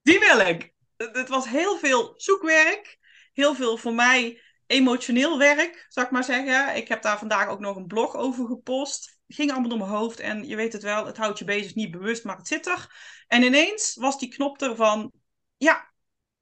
die 0.09 0.19
wil 0.19 0.39
ik. 0.39 0.73
Het 0.97 1.29
was 1.29 1.49
heel 1.49 1.79
veel 1.79 2.15
zoekwerk. 2.17 2.99
Heel 3.33 3.55
veel 3.55 3.77
voor 3.77 3.95
mij 3.95 4.43
emotioneel 4.67 5.39
werk, 5.39 5.87
zou 5.89 6.07
ik 6.07 6.13
maar 6.13 6.25
zeggen. 6.25 6.77
Ik 6.77 6.89
heb 6.89 7.03
daar 7.03 7.19
vandaag 7.19 7.49
ook 7.49 7.61
nog 7.61 7.77
een 7.77 7.87
blog 7.87 8.15
over 8.15 8.47
gepost. 8.47 9.19
Het 9.27 9.37
ging 9.37 9.51
allemaal 9.51 9.69
door 9.69 9.79
mijn 9.79 9.91
hoofd 9.91 10.21
en 10.21 10.49
je 10.49 10.57
weet 10.57 10.73
het 10.73 10.83
wel, 10.83 11.07
het 11.07 11.17
houdt 11.17 11.39
je 11.39 11.45
bezig, 11.45 11.75
niet 11.75 11.91
bewust, 11.91 12.25
maar 12.25 12.37
het 12.37 12.49
zit 12.49 12.67
er. 12.67 12.95
En 13.27 13.43
ineens 13.43 13.95
was 13.95 14.19
die 14.19 14.29
knop 14.29 14.61
er 14.61 14.77
van, 14.77 15.13
ja, 15.57 15.93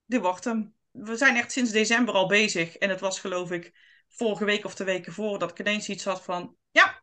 dit 0.04 0.20
wordt 0.20 0.44
hem. 0.44 0.74
We 0.90 1.16
zijn 1.16 1.36
echt 1.36 1.52
sinds 1.52 1.70
december 1.70 2.14
al 2.14 2.26
bezig 2.26 2.76
en 2.76 2.90
het 2.90 3.00
was 3.00 3.20
geloof 3.20 3.50
ik 3.50 3.72
vorige 4.08 4.44
week 4.44 4.64
of 4.64 4.74
de 4.74 4.84
weken 4.84 5.12
voor 5.12 5.38
dat 5.38 5.50
ik 5.50 5.58
ineens 5.58 5.88
iets 5.88 6.04
had 6.04 6.22
van, 6.22 6.56
ja, 6.70 7.02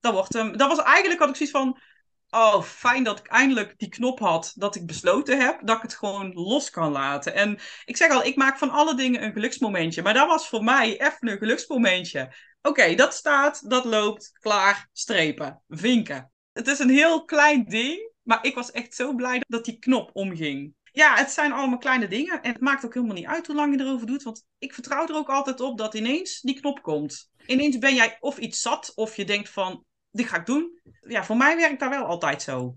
dat 0.00 0.12
wordt 0.12 0.32
hem. 0.32 0.56
Dat 0.56 0.68
was 0.68 0.82
eigenlijk 0.82 1.20
had 1.20 1.28
ik 1.28 1.36
zoiets 1.36 1.56
van, 1.56 1.80
oh, 2.34 2.62
fijn 2.62 3.04
dat 3.04 3.18
ik 3.18 3.26
eindelijk 3.26 3.74
die 3.76 3.88
knop 3.88 4.18
had, 4.18 4.52
dat 4.54 4.74
ik 4.74 4.86
besloten 4.86 5.40
heb, 5.40 5.60
dat 5.66 5.76
ik 5.76 5.82
het 5.82 5.94
gewoon 5.94 6.32
los 6.32 6.70
kan 6.70 6.92
laten. 6.92 7.34
En 7.34 7.58
ik 7.84 7.96
zeg 7.96 8.10
al, 8.10 8.24
ik 8.24 8.36
maak 8.36 8.58
van 8.58 8.70
alle 8.70 8.94
dingen 8.94 9.22
een 9.22 9.32
geluksmomentje, 9.32 10.02
maar 10.02 10.14
dat 10.14 10.28
was 10.28 10.48
voor 10.48 10.64
mij 10.64 11.00
even 11.00 11.28
een 11.28 11.38
geluksmomentje. 11.38 12.34
Oké, 12.62 12.94
dat 12.94 13.14
staat, 13.14 13.70
dat 13.70 13.84
loopt, 13.84 14.30
klaar, 14.40 14.88
strepen, 14.92 15.62
vinken. 15.68 16.32
Het 16.52 16.66
is 16.66 16.78
een 16.78 16.90
heel 16.90 17.24
klein 17.24 17.64
ding, 17.64 18.10
maar 18.22 18.44
ik 18.44 18.54
was 18.54 18.70
echt 18.70 18.94
zo 18.94 19.14
blij 19.14 19.42
dat 19.48 19.64
die 19.64 19.78
knop 19.78 20.10
omging. 20.12 20.74
Ja, 20.92 21.16
het 21.16 21.30
zijn 21.30 21.52
allemaal 21.52 21.78
kleine 21.78 22.08
dingen 22.08 22.42
en 22.42 22.52
het 22.52 22.60
maakt 22.60 22.84
ook 22.84 22.94
helemaal 22.94 23.16
niet 23.16 23.26
uit 23.26 23.46
hoe 23.46 23.56
lang 23.56 23.76
je 23.76 23.84
erover 23.84 24.06
doet, 24.06 24.22
want 24.22 24.46
ik 24.58 24.74
vertrouw 24.74 25.06
er 25.06 25.14
ook 25.14 25.28
altijd 25.28 25.60
op 25.60 25.78
dat 25.78 25.94
ineens 25.94 26.40
die 26.40 26.60
knop 26.60 26.82
komt. 26.82 27.30
Ineens 27.46 27.78
ben 27.78 27.94
jij 27.94 28.16
of 28.20 28.38
iets 28.38 28.60
zat, 28.60 28.92
of 28.94 29.16
je 29.16 29.24
denkt 29.24 29.48
van, 29.48 29.84
dit 30.14 30.26
ga 30.28 30.36
ik 30.36 30.46
doen. 30.46 30.80
Ja, 31.00 31.24
voor 31.24 31.36
mij 31.36 31.56
werkt 31.56 31.80
dat 31.80 31.88
wel 31.90 32.04
altijd 32.04 32.42
zo. 32.42 32.76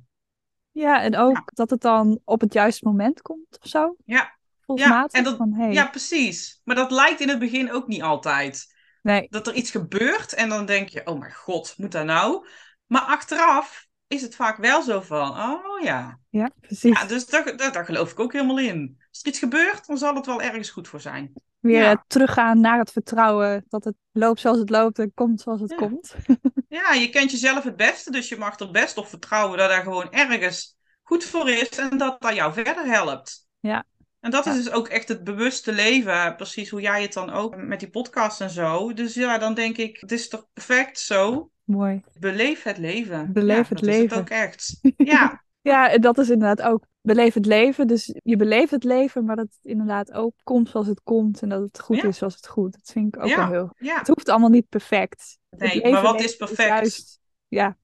Ja, 0.72 1.02
en 1.02 1.16
ook 1.18 1.36
Ja. 1.36 1.44
dat 1.46 1.70
het 1.70 1.82
dan 1.82 2.20
op 2.24 2.42
het 2.42 2.54
juiste 2.54 2.86
moment 2.86 3.22
komt 3.22 3.58
of 3.62 3.70
zo. 3.70 3.96
Ja, 4.06 4.36
Volgens 4.62 5.12
en 5.14 5.24
dat- 5.24 5.38
van, 5.38 5.54
hey, 5.54 5.72
ja, 5.72 5.88
precies. 5.88 6.62
Maar 6.64 6.76
dat 6.76 6.92
lijkt 6.92 7.20
in 7.20 7.30
het 7.30 7.40
begin 7.40 7.72
ook 7.72 7.88
niet 7.88 8.02
altijd. 8.02 8.76
nee, 9.02 9.28
Dat 9.30 9.48
er 9.48 9.54
iets 9.54 9.72
gebeurt 9.72 10.34
en 10.34 10.50
dan 10.50 10.66
denk 10.66 10.90
je, 10.90 11.06
oh 11.06 11.20
mijn 11.20 11.34
god, 11.34 11.74
moet 11.78 11.92
dat 11.92 12.06
nou? 12.06 12.48
Maar 12.86 13.02
achteraf 13.02 13.88
is 14.08 14.22
het 14.22 14.36
vaak 14.36 14.58
wel 14.58 14.82
zo 14.82 15.02
van, 15.02 15.30
oh 15.40 15.82
ja. 15.84 16.20
ja, 16.30 16.52
precies. 16.62 17.00
Ja, 17.00 17.06
dus 17.06 17.26
daar, 17.26 17.58
daar, 17.58 17.72
daar 17.72 17.86
geloof 17.86 18.12
ik 18.12 18.20
ook 18.20 18.34
helemaal 18.34 18.60
in. 18.60 19.02
Als 19.10 19.22
er 19.22 19.28
iets 19.28 19.40
gebeurt, 19.40 19.88
dan 19.88 19.98
zal 19.98 20.16
het 20.16 20.26
wel 20.26 20.42
ergens 20.42 20.70
goed 20.70 20.88
voor 20.88 21.02
zijn. 21.02 21.34
Weer 21.68 21.82
ja. 21.82 21.92
eh, 21.92 21.98
teruggaan 22.08 22.60
naar 22.60 22.80
het 22.80 22.92
vertrouwen 22.92 23.66
dat 23.70 23.84
het 23.84 23.96
loopt 24.12 24.40
zoals 24.40 24.58
het 24.60 24.70
loopt 24.70 25.00
en 25.00 25.12
komt 25.14 25.42
zoals 25.42 25.62
het 25.62 25.70
Ja. 25.70 25.76
komt. 25.78 26.16
Ja, 26.70 26.94
je 26.94 27.10
kent 27.10 27.32
jezelf 27.32 27.64
het 27.64 27.76
beste, 27.76 28.12
dus 28.12 28.30
je 28.30 28.38
mag 28.38 28.60
er 28.60 28.72
best 28.72 28.98
op 28.98 29.08
vertrouwen 29.08 29.58
dat 29.58 29.70
daar 29.70 29.84
gewoon 29.84 30.12
ergens 30.12 30.78
goed 31.04 31.24
voor 31.24 31.50
is 31.50 31.70
en 31.70 31.98
dat 31.98 32.22
dat 32.22 32.36
jou 32.36 32.54
verder 32.54 32.86
helpt. 32.86 33.48
Ja. 33.60 33.86
En 34.20 34.32
dat 34.32 34.46
is 34.46 34.54
dus 34.56 34.72
ook 34.72 34.88
echt 34.88 35.08
het 35.08 35.24
bewuste 35.24 35.72
leven, 35.72 36.36
precies 36.36 36.70
hoe 36.70 36.82
jij 36.82 37.02
het 37.02 37.14
dan 37.14 37.30
ook 37.30 37.56
met 37.56 37.80
die 37.80 37.90
podcast 37.90 38.42
en 38.42 38.50
zo. 38.50 38.94
Dus 38.94 39.14
ja, 39.14 39.38
dan 39.38 39.54
denk 39.54 39.78
ik, 39.78 39.98
het 40.00 40.12
is 40.12 40.28
toch 40.28 40.48
perfect 40.54 41.00
zo. 41.00 41.50
Mooi. 41.64 42.02
Beleef 42.20 42.64
het 42.64 42.78
leven. 42.78 43.34
Beleef 43.34 43.68
het 43.68 43.78
dat 43.78 43.82
leven. 43.82 44.04
Is 44.04 44.10
het 44.12 44.20
ook 44.20 44.30
echt. 44.30 44.80
Ja, 44.98 45.44
Ja, 45.62 45.90
en 45.90 46.02
dat 46.02 46.18
is 46.18 46.30
inderdaad 46.30 46.62
ook 46.62 46.86
beleef 47.08 47.34
het 47.34 47.46
leven. 47.46 47.88
Dus 47.88 48.16
je 48.24 48.36
beleeft 48.36 48.72
het 48.72 48.84
leven, 48.84 49.26
maar 49.26 49.36
dat 49.36 49.46
het 49.46 49.60
inderdaad 49.72 50.12
ook 50.12 50.34
komt 50.44 50.70
zoals 50.70 50.88
het 50.88 51.02
komt 51.04 51.42
en 51.42 51.50
dat 51.50 51.62
het 51.62 51.80
goed 51.80 51.98
Ja. 52.02 52.08
is 52.08 52.18
zoals 52.18 52.36
het 52.36 52.48
goed. 52.48 52.72
Dat 52.72 52.92
vind 52.92 53.16
ik 53.16 53.22
ook 53.24 53.30
Ja. 53.30 53.38
wel 53.38 53.52
heel. 53.52 53.70
ja. 53.78 53.98
Het 53.98 54.08
hoeft 54.08 54.30
allemaal 54.30 54.50
niet 54.50 54.70
perfect. 54.70 55.38
Nee, 55.50 55.92
maar 55.92 56.02
wat 56.02 56.22
is 56.22 56.36
perfect? 56.36 56.68
juist- 56.70 57.20
ja, 57.48 57.78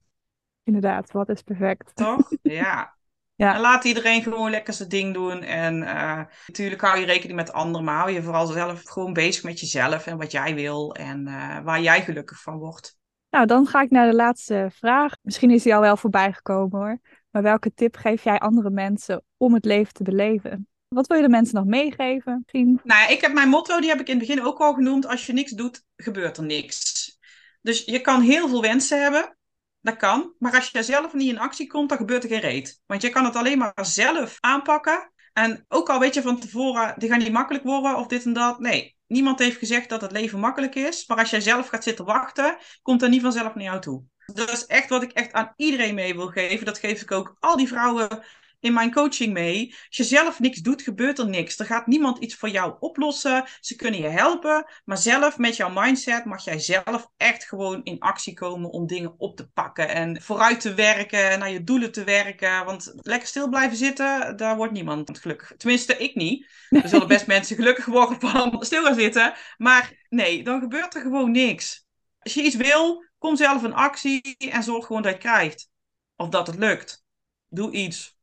inderdaad, 0.63 1.11
wat 1.11 1.29
is 1.29 1.41
perfect? 1.41 1.95
Toch? 1.95 2.31
Ja. 2.41 2.95
Ja. 3.35 3.53
En 3.55 3.61
laat 3.61 3.83
iedereen 3.83 4.21
gewoon 4.23 4.49
lekker 4.51 4.73
zijn 4.73 4.89
ding 4.89 5.13
doen. 5.13 5.41
En 5.41 5.83
eh, 5.83 6.21
natuurlijk 6.47 6.81
hou 6.81 6.99
je 6.99 7.05
rekening 7.05 7.35
met 7.35 7.53
anderen, 7.53 7.85
maar 7.85 7.97
hou 7.97 8.11
je 8.11 8.21
vooral 8.23 8.45
zelf 8.45 8.83
gewoon 8.83 9.13
bezig 9.13 9.43
met 9.43 9.59
jezelf 9.59 10.07
en 10.07 10.17
wat 10.17 10.31
jij 10.31 10.55
wil 10.55 10.93
en 10.95 11.27
eh, 11.27 11.59
waar 11.63 11.81
jij 11.81 12.01
gelukkig 12.01 12.41
van 12.41 12.57
wordt. 12.57 12.97
Nou, 13.29 13.45
dan 13.45 13.67
ga 13.67 13.81
ik 13.81 13.89
naar 13.89 14.09
de 14.09 14.15
laatste 14.15 14.69
vraag. 14.73 15.15
Misschien 15.21 15.51
is 15.51 15.63
die 15.63 15.75
al 15.75 15.81
wel 15.81 15.97
voorbij 15.97 16.33
gekomen 16.33 16.79
hoor. 16.79 16.99
Maar 17.33 17.41
welke 17.41 17.73
tip 17.73 17.95
geef 17.95 18.23
jij 18.23 18.39
andere 18.39 18.69
mensen 18.69 19.23
om 19.37 19.53
het 19.53 19.65
leven 19.65 19.93
te 19.93 20.03
beleven? 20.03 20.67
Wat 20.87 21.07
wil 21.07 21.17
je 21.17 21.23
de 21.23 21.29
mensen 21.29 21.55
nog 21.55 21.65
meegeven? 21.65 22.41
Misschien? 22.41 22.79
Nou 22.83 23.01
ja, 23.01 23.07
ik 23.07 23.21
heb 23.21 23.33
mijn 23.33 23.49
motto, 23.49 23.79
die 23.79 23.89
heb 23.89 23.99
ik 23.99 24.07
in 24.07 24.17
het 24.17 24.27
begin 24.27 24.43
ook 24.45 24.59
al 24.59 24.73
genoemd. 24.73 25.07
Als 25.07 25.25
je 25.25 25.33
niks 25.33 25.51
doet, 25.51 25.83
gebeurt 25.95 26.37
er 26.37 26.43
niks. 26.43 27.17
Dus 27.61 27.85
je 27.85 28.01
kan 28.01 28.21
heel 28.21 28.47
veel 28.47 28.61
wensen 28.61 29.01
hebben. 29.01 29.37
Dat 29.81 29.95
kan. 29.95 30.33
Maar 30.39 30.55
als 30.55 30.69
je 30.69 30.83
zelf 30.83 31.13
niet 31.13 31.29
in 31.29 31.39
actie 31.39 31.67
komt, 31.67 31.89
dan 31.89 31.97
gebeurt 31.97 32.23
er 32.23 32.29
geen 32.29 32.39
reet. 32.39 32.81
Want 32.85 33.01
je 33.01 33.09
kan 33.09 33.25
het 33.25 33.35
alleen 33.35 33.57
maar 33.57 33.85
zelf 33.85 34.37
aanpakken. 34.39 35.11
En 35.33 35.65
ook 35.67 35.89
al 35.89 35.99
weet 35.99 36.13
je 36.13 36.21
van 36.21 36.39
tevoren, 36.39 36.93
dit 36.97 37.09
gaat 37.09 37.19
niet 37.19 37.31
makkelijk 37.31 37.63
worden 37.63 37.97
of 37.97 38.07
dit 38.07 38.25
en 38.25 38.33
dat. 38.33 38.59
Nee, 38.59 38.95
niemand 39.07 39.39
heeft 39.39 39.57
gezegd 39.57 39.89
dat 39.89 40.01
het 40.01 40.11
leven 40.11 40.39
makkelijk 40.39 40.75
is. 40.75 41.07
Maar 41.07 41.17
als 41.17 41.29
jij 41.29 41.41
zelf 41.41 41.67
gaat 41.67 41.83
zitten 41.83 42.05
wachten, 42.05 42.57
komt 42.81 42.99
dat 42.99 43.09
niet 43.09 43.21
vanzelf 43.21 43.55
naar 43.55 43.63
jou 43.63 43.81
toe. 43.81 44.03
Dat 44.25 44.51
is 44.51 44.65
echt 44.65 44.89
wat 44.89 45.03
ik 45.03 45.11
echt 45.11 45.31
aan 45.31 45.53
iedereen 45.55 45.95
mee 45.95 46.15
wil 46.15 46.27
geven. 46.27 46.65
Dat 46.65 46.77
geef 46.77 47.01
ik 47.01 47.11
ook 47.11 47.35
al 47.39 47.57
die 47.57 47.67
vrouwen 47.67 48.23
in 48.63 48.73
mijn 48.73 48.91
coaching 48.91 49.33
mee. 49.33 49.75
Als 49.87 49.97
je 49.97 50.03
zelf 50.03 50.39
niks 50.39 50.59
doet, 50.59 50.81
gebeurt 50.81 51.19
er 51.19 51.29
niks. 51.29 51.59
Er 51.59 51.65
gaat 51.65 51.87
niemand 51.87 52.17
iets 52.17 52.35
voor 52.35 52.49
jou 52.49 52.75
oplossen. 52.79 53.45
Ze 53.59 53.75
kunnen 53.75 53.99
je 53.99 54.07
helpen. 54.07 54.65
Maar 54.85 54.97
zelf 54.97 55.37
met 55.37 55.55
jouw 55.55 55.69
mindset 55.69 56.25
mag 56.25 56.43
jij 56.43 56.59
zelf 56.59 57.07
echt 57.17 57.43
gewoon 57.43 57.83
in 57.83 57.99
actie 57.99 58.33
komen 58.33 58.69
om 58.69 58.87
dingen 58.87 59.13
op 59.17 59.35
te 59.35 59.47
pakken. 59.47 59.89
En 59.89 60.21
vooruit 60.21 60.61
te 60.61 60.73
werken, 60.73 61.39
naar 61.39 61.51
je 61.51 61.63
doelen 61.63 61.91
te 61.91 62.03
werken. 62.03 62.65
Want 62.65 62.93
lekker 62.95 63.27
stil 63.27 63.49
blijven 63.49 63.77
zitten, 63.77 64.37
daar 64.37 64.55
wordt 64.55 64.73
niemand 64.73 65.19
gelukkig. 65.19 65.53
Tenminste, 65.57 65.97
ik 65.97 66.15
niet. 66.15 66.47
Er 66.69 66.89
zullen 66.89 67.07
best 67.07 67.27
mensen 67.35 67.55
gelukkig 67.55 67.85
worden 67.85 68.19
van 68.19 68.55
stil 68.59 68.83
gaan 68.83 68.95
zitten. 68.95 69.33
Maar 69.57 70.05
nee, 70.09 70.43
dan 70.43 70.59
gebeurt 70.59 70.95
er 70.95 71.01
gewoon 71.01 71.31
niks. 71.31 71.85
Als 72.19 72.33
je 72.33 72.41
iets 72.41 72.55
wil, 72.55 73.03
kom 73.23 73.35
zelf 73.35 73.63
in 73.63 73.73
actie 73.73 74.35
en 74.37 74.63
zorg 74.63 74.85
gewoon 74.85 75.01
dat 75.01 75.11
je 75.11 75.17
het 75.17 75.27
krijgt. 75.27 75.69
Of 76.15 76.29
dat 76.29 76.47
het 76.47 76.57
lukt. 76.57 77.05
Doe 77.49 77.71
iets. 77.71 78.17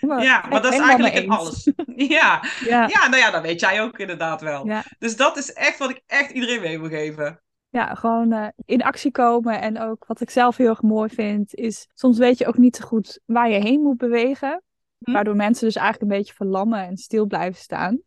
ja, 0.00 0.46
maar 0.48 0.62
dat 0.62 0.72
is 0.72 0.80
eigenlijk 0.80 1.14
het 1.14 1.28
alles. 1.28 1.72
ja. 2.18 2.44
Ja. 2.64 2.86
ja, 2.86 3.08
nou 3.08 3.16
ja, 3.16 3.30
dat 3.30 3.42
weet 3.42 3.60
jij 3.60 3.82
ook 3.82 3.98
inderdaad 3.98 4.40
wel. 4.40 4.66
Ja. 4.66 4.84
Dus 4.98 5.16
dat 5.16 5.36
is 5.36 5.52
echt 5.52 5.78
wat 5.78 5.90
ik 5.90 6.02
echt 6.06 6.30
iedereen 6.30 6.60
mee 6.60 6.80
wil 6.80 6.88
geven. 6.88 7.42
Ja, 7.68 7.94
gewoon 7.94 8.32
uh, 8.32 8.48
in 8.64 8.82
actie 8.82 9.10
komen. 9.10 9.60
En 9.60 9.80
ook 9.80 10.06
wat 10.06 10.20
ik 10.20 10.30
zelf 10.30 10.56
heel 10.56 10.68
erg 10.68 10.82
mooi 10.82 11.10
vind, 11.10 11.54
is 11.54 11.88
soms 11.94 12.18
weet 12.18 12.38
je 12.38 12.46
ook 12.46 12.58
niet 12.58 12.76
zo 12.76 12.86
goed 12.86 13.20
waar 13.24 13.50
je 13.50 13.58
heen 13.58 13.80
moet 13.80 13.96
bewegen. 13.96 14.62
Hm? 14.98 15.12
Waardoor 15.12 15.36
mensen 15.36 15.66
dus 15.66 15.76
eigenlijk 15.76 16.10
een 16.10 16.18
beetje 16.18 16.34
verlammen 16.34 16.86
en 16.86 16.96
stil 16.96 17.26
blijven 17.26 17.60
staan. 17.60 18.00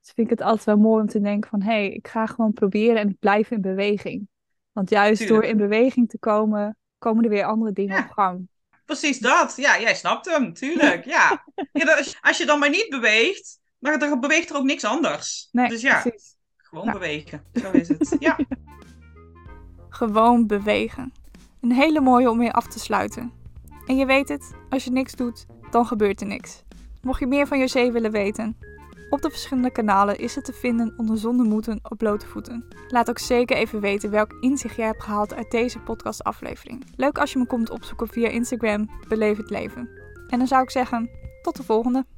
Dus 0.00 0.12
vind 0.14 0.30
ik 0.30 0.38
het 0.38 0.48
altijd 0.48 0.64
wel 0.64 0.76
mooi 0.76 1.00
om 1.00 1.08
te 1.08 1.20
denken 1.20 1.50
van, 1.50 1.62
hé, 1.62 1.72
hey, 1.72 1.90
ik 1.90 2.08
ga 2.08 2.26
gewoon 2.26 2.52
proberen 2.52 2.96
en 2.96 3.08
ik 3.08 3.18
blijf 3.18 3.50
in 3.50 3.60
beweging. 3.60 4.28
Want 4.74 4.90
juist 4.90 5.28
door 5.28 5.44
in 5.44 5.56
beweging 5.56 6.08
te 6.08 6.18
komen, 6.18 6.76
komen 6.98 7.24
er 7.24 7.30
weer 7.30 7.44
andere 7.44 7.72
dingen 7.72 8.04
op 8.04 8.10
gang. 8.10 8.48
Precies 8.84 9.18
dat. 9.18 9.52
Ja, 9.56 9.80
jij 9.80 9.94
snapt 9.94 10.26
hem, 10.26 10.52
tuurlijk. 10.52 11.04
Ja. 11.04 11.44
ja 11.72 12.04
als 12.20 12.38
je 12.38 12.46
dan 12.46 12.58
maar 12.58 12.70
niet 12.70 12.88
beweegt, 12.88 13.58
dan 13.78 14.20
beweegt 14.20 14.50
er 14.50 14.56
ook 14.56 14.64
niks 14.64 14.84
anders. 14.84 15.48
Nee, 15.52 15.68
dus 15.68 15.80
ja, 15.80 16.00
precies. 16.00 16.36
gewoon 16.56 16.92
bewegen. 16.92 17.44
Zo 17.52 17.70
is 17.70 17.88
het. 17.88 18.16
Ja. 18.18 18.38
Gewoon 19.88 20.46
bewegen. 20.46 21.12
Een 21.60 21.72
hele 21.72 22.00
mooie 22.00 22.30
om 22.30 22.38
mee 22.38 22.52
af 22.52 22.66
te 22.66 22.78
sluiten. 22.78 23.32
En 23.86 23.96
je 23.96 24.06
weet 24.06 24.28
het, 24.28 24.52
als 24.68 24.84
je 24.84 24.90
niks 24.90 25.14
doet, 25.14 25.46
dan 25.70 25.86
gebeurt 25.86 26.20
er 26.20 26.26
niks. 26.26 26.62
Mocht 27.02 27.20
je 27.20 27.26
meer 27.26 27.46
van 27.46 27.58
José 27.58 27.90
willen 27.90 28.10
weten, 28.10 28.56
op 29.14 29.22
de 29.22 29.30
verschillende 29.30 29.70
kanalen 29.70 30.18
is 30.18 30.34
het 30.34 30.44
te 30.44 30.52
vinden 30.52 30.94
onder 30.96 31.18
Zonder 31.18 31.46
Moeten 31.46 31.80
op 31.82 31.98
blote 31.98 32.26
voeten. 32.26 32.64
Laat 32.88 33.08
ook 33.08 33.18
zeker 33.18 33.56
even 33.56 33.80
weten 33.80 34.10
welk 34.10 34.32
inzicht 34.40 34.76
jij 34.76 34.86
hebt 34.86 35.02
gehaald 35.02 35.34
uit 35.34 35.50
deze 35.50 35.78
podcastaflevering. 35.78 36.84
Leuk 36.96 37.18
als 37.18 37.32
je 37.32 37.38
me 37.38 37.46
komt 37.46 37.70
opzoeken 37.70 38.08
via 38.08 38.28
Instagram, 38.28 38.90
Beleef 39.08 39.36
het 39.36 39.50
Leven. 39.50 39.88
En 40.28 40.38
dan 40.38 40.46
zou 40.46 40.62
ik 40.62 40.70
zeggen, 40.70 41.10
tot 41.42 41.56
de 41.56 41.62
volgende! 41.62 42.13